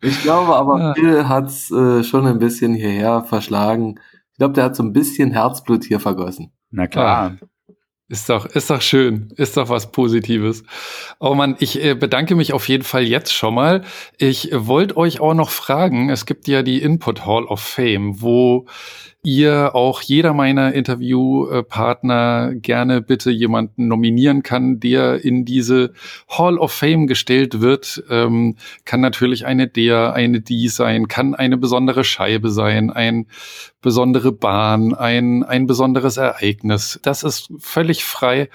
Ich 0.00 0.22
glaube 0.22 0.54
aber, 0.54 0.78
ja. 0.78 0.94
Phil 0.94 1.28
hat's 1.28 1.70
äh, 1.70 2.04
schon 2.04 2.26
ein 2.26 2.38
bisschen 2.38 2.74
hierher 2.74 3.24
verschlagen. 3.24 3.98
Ich 4.32 4.38
glaube, 4.38 4.54
der 4.54 4.64
hat 4.64 4.76
so 4.76 4.82
ein 4.82 4.92
bisschen 4.92 5.32
Herzblut 5.32 5.84
hier 5.84 6.00
vergossen. 6.00 6.52
Na 6.70 6.86
klar. 6.86 7.36
Ah. 7.40 7.46
Ist 8.10 8.30
doch, 8.30 8.46
ist 8.46 8.70
doch 8.70 8.80
schön. 8.80 9.34
Ist 9.36 9.58
doch 9.58 9.68
was 9.68 9.92
Positives. 9.92 10.64
Oh 11.20 11.34
man, 11.34 11.56
ich 11.58 11.84
äh, 11.84 11.94
bedanke 11.94 12.36
mich 12.36 12.54
auf 12.54 12.66
jeden 12.66 12.84
Fall 12.84 13.02
jetzt 13.02 13.34
schon 13.34 13.54
mal. 13.54 13.82
Ich 14.16 14.48
wollte 14.52 14.96
euch 14.96 15.20
auch 15.20 15.34
noch 15.34 15.50
fragen, 15.50 16.08
es 16.08 16.24
gibt 16.24 16.48
ja 16.48 16.62
die 16.62 16.80
Input 16.80 17.26
Hall 17.26 17.44
of 17.44 17.60
Fame, 17.60 18.22
wo 18.22 18.66
ihr 19.28 19.74
auch 19.74 20.00
jeder 20.00 20.32
meiner 20.32 20.72
Interviewpartner 20.72 22.54
gerne 22.54 23.02
bitte 23.02 23.30
jemanden 23.30 23.86
nominieren 23.86 24.42
kann, 24.42 24.80
der 24.80 25.22
in 25.22 25.44
diese 25.44 25.92
Hall 26.28 26.56
of 26.56 26.72
Fame 26.72 27.06
gestellt 27.06 27.60
wird. 27.60 28.02
Ähm, 28.08 28.56
kann 28.86 29.02
natürlich 29.02 29.44
eine 29.44 29.68
der, 29.68 30.14
eine 30.14 30.40
die 30.40 30.68
sein, 30.68 31.08
kann 31.08 31.34
eine 31.34 31.58
besondere 31.58 32.04
Scheibe 32.04 32.48
sein, 32.50 32.90
ein 32.90 33.26
besondere 33.82 34.32
Bahn, 34.32 34.94
ein, 34.94 35.44
ein 35.44 35.66
besonderes 35.66 36.16
Ereignis. 36.16 36.98
Das 37.02 37.22
ist 37.22 37.52
völlig 37.58 38.04
frei. 38.04 38.48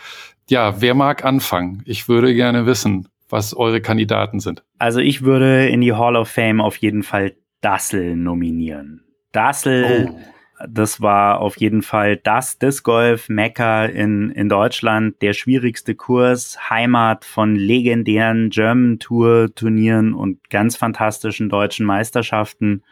Ja, 0.49 0.81
wer 0.81 0.95
mag 0.95 1.23
anfangen? 1.23 1.83
Ich 1.85 2.09
würde 2.09 2.33
gerne 2.33 2.65
wissen, 2.65 3.07
was 3.29 3.55
eure 3.55 3.79
Kandidaten 3.79 4.39
sind. 4.39 4.63
Also 4.79 4.99
ich 4.99 5.21
würde 5.21 5.67
in 5.67 5.81
die 5.81 5.93
Hall 5.93 6.15
of 6.15 6.29
Fame 6.29 6.61
auf 6.61 6.77
jeden 6.77 7.03
Fall 7.03 7.35
Dassel 7.61 8.15
nominieren. 8.15 9.03
Dassel 9.31 10.09
oh 10.11 10.19
das 10.67 11.01
war 11.01 11.39
auf 11.39 11.57
jeden 11.57 11.81
Fall 11.81 12.17
das 12.17 12.57
Disc 12.59 12.83
Golf 12.83 13.29
Mekka 13.29 13.85
in, 13.85 14.29
in 14.31 14.49
Deutschland, 14.49 15.21
der 15.21 15.33
schwierigste 15.33 15.95
Kurs, 15.95 16.69
Heimat 16.69 17.25
von 17.25 17.55
legendären 17.55 18.49
German 18.49 18.99
Tour 18.99 19.53
Turnieren 19.55 20.13
und 20.13 20.49
ganz 20.49 20.75
fantastischen 20.75 21.49
deutschen 21.49 21.85
Meisterschaften. 21.85 22.83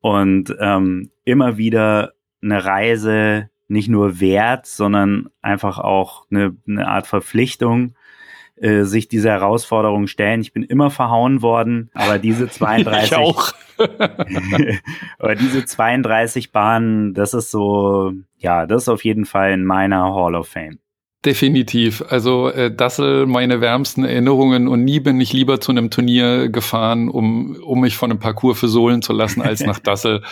Und 0.00 0.54
ähm, 0.60 1.10
immer 1.24 1.56
wieder 1.56 2.12
eine 2.42 2.64
Reise 2.64 3.50
nicht 3.68 3.88
nur 3.88 4.20
wert, 4.20 4.66
sondern 4.66 5.28
einfach 5.42 5.78
auch 5.78 6.26
eine, 6.30 6.56
eine 6.66 6.88
Art 6.88 7.06
Verpflichtung, 7.06 7.94
äh, 8.62 8.84
sich 8.84 9.08
diese 9.08 9.30
Herausforderung 9.30 10.06
stellen. 10.06 10.40
Ich 10.40 10.52
bin 10.52 10.62
immer 10.62 10.90
verhauen 10.90 11.42
worden, 11.42 11.90
aber 11.94 12.18
diese 12.18 12.48
32. 12.48 13.02
ich 13.04 13.16
auch. 13.16 13.52
aber 15.18 15.34
diese 15.34 15.64
32 15.64 16.52
Bahnen, 16.52 17.14
das 17.14 17.34
ist 17.34 17.50
so, 17.50 18.12
ja, 18.38 18.66
das 18.66 18.82
ist 18.82 18.88
auf 18.88 19.04
jeden 19.04 19.24
Fall 19.24 19.52
in 19.52 19.64
meiner 19.64 20.14
Hall 20.14 20.34
of 20.34 20.48
Fame. 20.48 20.78
Definitiv. 21.24 22.04
Also 22.08 22.48
äh, 22.48 22.72
Dassel 22.72 23.26
meine 23.26 23.60
wärmsten 23.60 24.04
Erinnerungen 24.04 24.68
und 24.68 24.84
nie 24.84 25.00
bin 25.00 25.20
ich 25.20 25.32
lieber 25.32 25.60
zu 25.60 25.72
einem 25.72 25.90
Turnier 25.90 26.48
gefahren, 26.48 27.08
um, 27.08 27.56
um 27.56 27.80
mich 27.80 27.96
von 27.96 28.12
einem 28.12 28.20
Parcours 28.20 28.56
versohlen 28.56 29.02
zu 29.02 29.12
lassen, 29.12 29.42
als 29.42 29.60
nach 29.64 29.78
Dassel. 29.82 30.22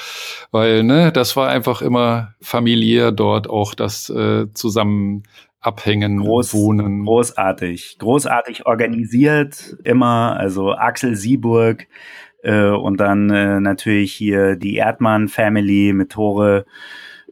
Weil, 0.52 0.84
ne, 0.84 1.10
das 1.10 1.34
war 1.34 1.48
einfach 1.48 1.82
immer 1.82 2.34
familiär 2.40 3.10
dort 3.10 3.50
auch 3.50 3.74
das 3.74 4.10
äh, 4.10 4.46
zusammen 4.54 5.24
abhängen, 5.60 6.18
Groß, 6.18 6.54
wohnen. 6.54 7.04
Großartig, 7.04 7.98
großartig 7.98 8.66
organisiert 8.66 9.76
immer. 9.84 10.36
Also 10.38 10.72
Axel 10.72 11.16
Sieburg 11.16 11.86
äh, 12.42 12.70
und 12.70 12.98
dann 12.98 13.30
äh, 13.30 13.60
natürlich 13.60 14.12
hier 14.12 14.56
die 14.56 14.76
Erdmann 14.76 15.28
Family 15.28 15.92
mit 15.92 16.12
Tore 16.12 16.66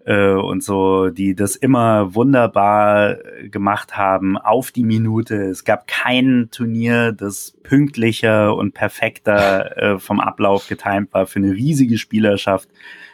äh, 0.04 0.32
und 0.32 0.62
so, 0.62 1.10
die 1.10 1.34
das 1.34 1.56
immer 1.56 2.14
wunderbar 2.14 3.16
gemacht 3.44 3.96
haben 3.96 4.36
auf 4.36 4.70
die 4.70 4.84
Minute. 4.84 5.36
Es 5.36 5.64
gab 5.64 5.86
kein 5.86 6.48
Turnier, 6.50 7.12
das 7.12 7.56
pünktlicher 7.62 8.54
und 8.56 8.74
perfekter 8.74 9.76
äh, 9.76 9.98
vom 9.98 10.20
Ablauf 10.20 10.68
getimt 10.68 11.12
war 11.12 11.26
für 11.26 11.38
eine 11.38 11.52
riesige 11.52 11.98
Spielerschaft. 11.98 12.68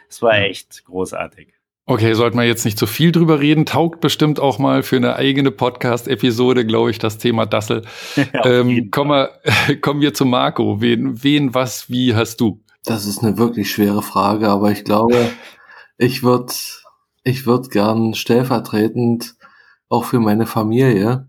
Es 0.09 0.21
war 0.21 0.37
echt 0.37 0.83
großartig. 0.85 1.60
Okay, 1.91 2.13
sollten 2.13 2.37
wir 2.37 2.45
jetzt 2.45 2.63
nicht 2.63 2.79
zu 2.79 2.87
viel 2.87 3.11
drüber 3.11 3.41
reden. 3.41 3.65
Taugt 3.65 3.99
bestimmt 3.99 4.39
auch 4.39 4.59
mal 4.59 4.81
für 4.81 4.95
eine 4.95 5.17
eigene 5.17 5.51
Podcast-Episode, 5.51 6.65
glaube 6.65 6.89
ich, 6.89 6.99
das 6.99 7.17
Thema 7.17 7.45
Dassel. 7.45 7.81
Ja, 8.33 8.45
ähm, 8.45 8.91
kommen, 8.91 9.11
wir, 9.11 9.81
kommen 9.81 9.99
wir 9.99 10.13
zu 10.13 10.23
Marco. 10.23 10.79
Wen, 10.79 11.21
wen, 11.21 11.53
was, 11.53 11.89
wie 11.89 12.15
hast 12.15 12.39
du? 12.39 12.63
Das 12.85 13.05
ist 13.05 13.21
eine 13.21 13.37
wirklich 13.37 13.71
schwere 13.71 14.01
Frage, 14.01 14.47
aber 14.47 14.71
ich 14.71 14.85
glaube, 14.85 15.17
ich 15.97 16.23
würde 16.23 16.53
ich 17.25 17.45
würd 17.45 17.69
gern 17.71 18.13
stellvertretend 18.13 19.35
auch 19.89 20.05
für 20.05 20.21
meine 20.21 20.45
Familie, 20.45 21.27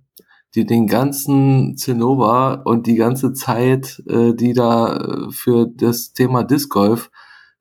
die 0.55 0.65
den 0.65 0.87
ganzen 0.87 1.77
Zinnober 1.77 2.63
und 2.67 2.87
die 2.87 2.95
ganze 2.95 3.33
Zeit, 3.33 4.01
äh, 4.09 4.33
die 4.33 4.53
da 4.53 4.97
äh, 4.97 5.31
für 5.33 5.67
das 5.67 6.13
Thema 6.13 6.45
Disc 6.45 6.71
Golf 6.71 7.11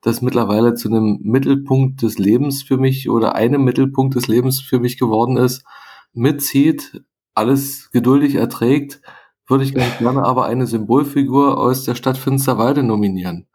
das 0.02 0.20
mittlerweile 0.20 0.74
zu 0.74 0.88
einem 0.88 1.20
Mittelpunkt 1.22 2.02
des 2.02 2.18
Lebens 2.18 2.62
für 2.62 2.76
mich 2.76 3.08
oder 3.08 3.34
einem 3.34 3.64
Mittelpunkt 3.64 4.14
des 4.16 4.26
Lebens 4.26 4.60
für 4.60 4.80
mich 4.80 4.98
geworden 4.98 5.36
ist, 5.36 5.64
mitzieht, 6.12 7.02
alles 7.34 7.90
geduldig 7.92 8.34
erträgt, 8.34 9.00
würde 9.46 9.64
ich 9.64 9.74
ganz 9.74 9.98
gerne 9.98 10.24
aber 10.24 10.44
eine 10.44 10.66
Symbolfigur 10.66 11.58
aus 11.58 11.84
der 11.84 11.94
Stadt 11.94 12.18
Finsterwalde 12.18 12.82
nominieren. 12.82 13.46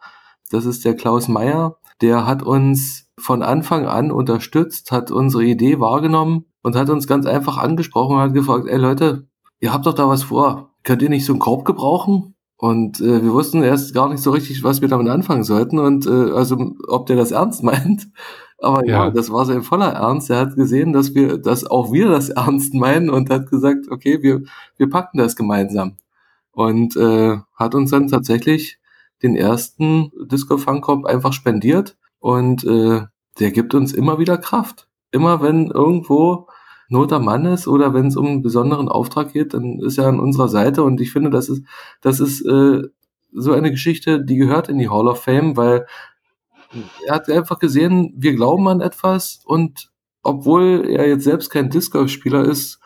Das 0.49 0.65
ist 0.65 0.85
der 0.85 0.95
Klaus 0.95 1.27
Meyer. 1.27 1.77
Der 2.01 2.25
hat 2.25 2.43
uns 2.43 3.09
von 3.19 3.43
Anfang 3.43 3.85
an 3.85 4.11
unterstützt, 4.11 4.91
hat 4.91 5.11
unsere 5.11 5.43
Idee 5.43 5.79
wahrgenommen 5.79 6.45
und 6.61 6.75
hat 6.75 6.89
uns 6.89 7.07
ganz 7.07 7.25
einfach 7.25 7.57
angesprochen 7.57 8.15
und 8.15 8.21
hat 8.21 8.33
gefragt, 8.33 8.67
ey 8.67 8.77
Leute, 8.77 9.27
ihr 9.59 9.73
habt 9.73 9.85
doch 9.85 9.93
da 9.93 10.07
was 10.07 10.23
vor. 10.23 10.73
Könnt 10.83 11.01
ihr 11.01 11.09
nicht 11.09 11.25
so 11.25 11.33
einen 11.33 11.39
Korb 11.39 11.65
gebrauchen? 11.65 12.35
Und 12.57 12.99
äh, 12.99 13.21
wir 13.23 13.33
wussten 13.33 13.61
erst 13.61 13.93
gar 13.93 14.09
nicht 14.09 14.21
so 14.21 14.31
richtig, 14.31 14.63
was 14.63 14.81
wir 14.81 14.87
damit 14.87 15.07
anfangen 15.09 15.43
sollten 15.43 15.77
und 15.77 16.07
äh, 16.07 16.31
also 16.31 16.73
ob 16.87 17.05
der 17.05 17.15
das 17.15 17.31
ernst 17.31 17.63
meint. 17.63 18.09
Aber 18.59 18.83
ja. 18.85 19.05
ja, 19.05 19.11
das 19.11 19.31
war 19.31 19.45
sein 19.45 19.61
voller 19.61 19.91
Ernst. 19.91 20.31
Er 20.31 20.39
hat 20.39 20.55
gesehen, 20.55 20.91
dass 20.91 21.13
wir, 21.13 21.37
dass 21.37 21.65
auch 21.65 21.93
wir 21.93 22.09
das 22.09 22.29
ernst 22.29 22.73
meinen 22.73 23.09
und 23.09 23.29
hat 23.29 23.49
gesagt, 23.49 23.91
okay, 23.91 24.23
wir, 24.23 24.41
wir 24.77 24.89
packen 24.89 25.19
das 25.19 25.35
gemeinsam. 25.35 25.97
Und 26.51 26.95
äh, 26.97 27.37
hat 27.55 27.75
uns 27.75 27.91
dann 27.91 28.07
tatsächlich 28.07 28.79
den 29.21 29.35
ersten 29.35 30.11
Disco 30.25 30.57
Funkkorb 30.57 31.05
einfach 31.05 31.33
spendiert 31.33 31.97
und 32.19 32.63
äh, 32.63 33.01
der 33.39 33.51
gibt 33.51 33.75
uns 33.75 33.93
immer 33.93 34.17
wieder 34.17 34.37
Kraft. 34.39 34.87
Immer 35.11 35.41
wenn 35.41 35.69
irgendwo 35.69 36.47
Not 36.89 37.11
am 37.13 37.25
Mann 37.25 37.45
ist 37.45 37.67
oder 37.67 37.93
wenn 37.93 38.07
es 38.07 38.15
um 38.15 38.25
einen 38.25 38.41
besonderen 38.41 38.87
Auftrag 38.87 39.33
geht, 39.33 39.53
dann 39.53 39.79
ist 39.79 39.97
er 39.97 40.07
an 40.07 40.19
unserer 40.19 40.47
Seite 40.47 40.83
und 40.83 41.01
ich 41.01 41.11
finde, 41.11 41.29
das 41.29 41.49
ist, 41.49 41.63
das 42.01 42.19
ist 42.19 42.41
äh, 42.45 42.83
so 43.33 43.51
eine 43.51 43.71
Geschichte, 43.71 44.23
die 44.23 44.37
gehört 44.37 44.69
in 44.69 44.77
die 44.77 44.89
Hall 44.89 45.07
of 45.07 45.21
Fame, 45.21 45.57
weil 45.57 45.85
er 47.05 47.15
hat 47.15 47.29
einfach 47.29 47.59
gesehen, 47.59 48.13
wir 48.15 48.35
glauben 48.35 48.67
an 48.67 48.81
etwas 48.81 49.41
und 49.45 49.91
obwohl 50.23 50.85
er 50.89 51.07
jetzt 51.07 51.23
selbst 51.23 51.49
kein 51.49 51.69
Disc 51.69 51.93
Golf 51.93 52.11
Spieler 52.11 52.43
ist, 52.43 52.79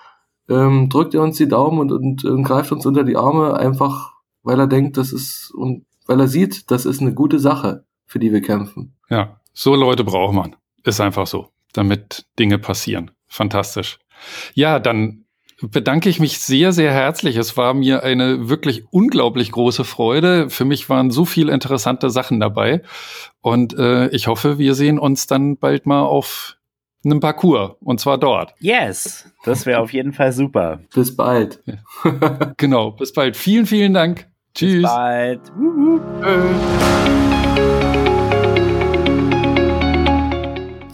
ähm, 0.50 0.90
drückt 0.90 1.14
er 1.14 1.22
uns 1.22 1.38
die 1.38 1.48
Daumen 1.48 1.80
und, 1.80 1.92
und, 1.92 2.26
und 2.26 2.44
greift 2.44 2.72
uns 2.72 2.86
unter 2.86 3.04
die 3.04 3.18
Arme 3.18 3.58
einfach, 3.58 4.14
weil 4.44 4.60
er 4.60 4.68
denkt, 4.68 4.98
das 4.98 5.12
ist 5.14 5.52
und 5.56 5.86
weil 6.06 6.20
er 6.20 6.28
sieht, 6.28 6.70
das 6.72 6.86
ist 6.86 7.02
eine 7.02 7.14
gute 7.14 7.40
Sache, 7.40 7.86
für 8.06 8.20
die 8.20 8.32
wir 8.32 8.42
kämpfen. 8.42 8.96
Ja, 9.10 9.40
so 9.54 9.76
Leute 9.76 10.04
braucht 10.04 10.34
man. 10.34 10.56
Ist 10.84 11.00
einfach 11.00 11.28
so, 11.28 11.50
damit 11.74 12.26
Dinge 12.38 12.58
passieren. 12.58 13.12
Fantastisch. 13.32 13.98
Ja, 14.54 14.80
dann 14.80 15.24
bedanke 15.62 16.10
ich 16.10 16.20
mich 16.20 16.39
sehr, 16.39 16.74
sehr 16.74 16.91
herzlich. 16.91 17.38
Es 17.38 17.56
war 17.56 17.74
mir 17.74 18.04
eine 18.04 18.50
wirklich 18.50 18.84
unglaublich 18.91 19.54
große 19.54 19.86
Freude. 19.86 20.50
Für 20.50 20.65
mich 20.65 20.89
waren 20.89 21.12
so 21.12 21.24
viele 21.24 21.54
interessante 21.54 22.10
Sachen 22.10 22.41
dabei. 22.41 22.82
Und 23.39 23.74
äh, 23.78 24.10
ich 24.10 24.28
hoffe, 24.28 24.58
wir 24.58 24.76
sehen 24.76 25.00
uns 25.00 25.28
dann 25.28 25.58
bald 25.58 25.86
mal 25.86 26.02
auf 26.02 26.58
einem 27.06 27.22
Parcours 27.22 27.78
und 27.80 28.02
zwar 28.02 28.17
dort. 28.17 28.54
Yes, 28.60 29.32
das 29.46 29.65
wäre 29.65 29.80
auf 29.80 29.94
jeden 29.94 30.12
Fall 30.12 30.34
super. 30.34 30.82
Bis 30.94 31.15
bald. 31.15 31.63
genau, 32.58 32.91
bis 32.91 33.13
bald. 33.13 33.38
Vielen, 33.38 33.65
vielen 33.65 33.94
Dank. 33.94 34.28
Tschüss. 34.54 34.82
Bis 34.82 34.91
bald. 34.91 35.41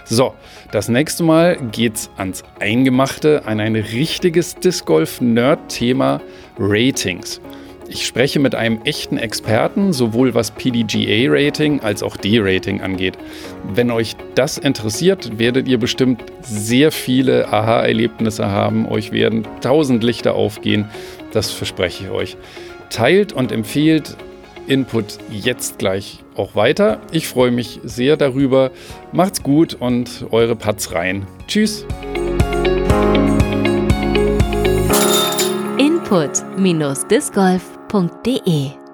So, 0.05 0.33
das 0.71 0.89
nächste 0.89 1.21
Mal 1.21 1.57
geht's 1.71 2.09
ans 2.17 2.43
Eingemachte, 2.59 3.45
an 3.45 3.59
ein 3.59 3.75
richtiges 3.75 4.55
Disc 4.55 4.87
Golf 4.87 5.21
Nerd 5.21 5.69
Thema 5.69 6.19
Ratings. 6.57 7.39
Ich 7.89 8.05
spreche 8.05 8.39
mit 8.39 8.53
einem 8.53 8.81
echten 8.83 9.17
Experten, 9.17 9.93
sowohl 9.93 10.33
was 10.33 10.51
PDGA-Rating 10.51 11.79
als 11.79 12.03
auch 12.03 12.17
D-Rating 12.17 12.81
angeht. 12.81 13.17
Wenn 13.73 13.91
euch 13.91 14.15
das 14.35 14.57
interessiert, 14.57 15.39
werdet 15.39 15.67
ihr 15.67 15.77
bestimmt 15.77 16.23
sehr 16.41 16.91
viele 16.91 17.47
Aha-Erlebnisse 17.47 18.47
haben. 18.47 18.87
Euch 18.87 19.11
werden 19.11 19.47
tausend 19.61 20.03
Lichter 20.03 20.35
aufgehen. 20.35 20.89
Das 21.31 21.51
verspreche 21.51 22.05
ich 22.05 22.09
euch. 22.09 22.37
Teilt 22.89 23.33
und 23.33 23.51
empfehlt 23.51 24.17
Input 24.67 25.17
jetzt 25.31 25.79
gleich 25.79 26.23
auch 26.35 26.55
weiter. 26.55 26.99
Ich 27.11 27.27
freue 27.27 27.51
mich 27.51 27.79
sehr 27.83 28.17
darüber. 28.17 28.71
Macht's 29.13 29.41
gut 29.41 29.77
und 29.79 30.25
eure 30.31 30.57
Patz 30.57 30.91
rein. 30.91 31.25
Tschüss. 31.47 31.85
Input-Discgolf.de 35.77 37.76
www.ftf.de 37.89 38.86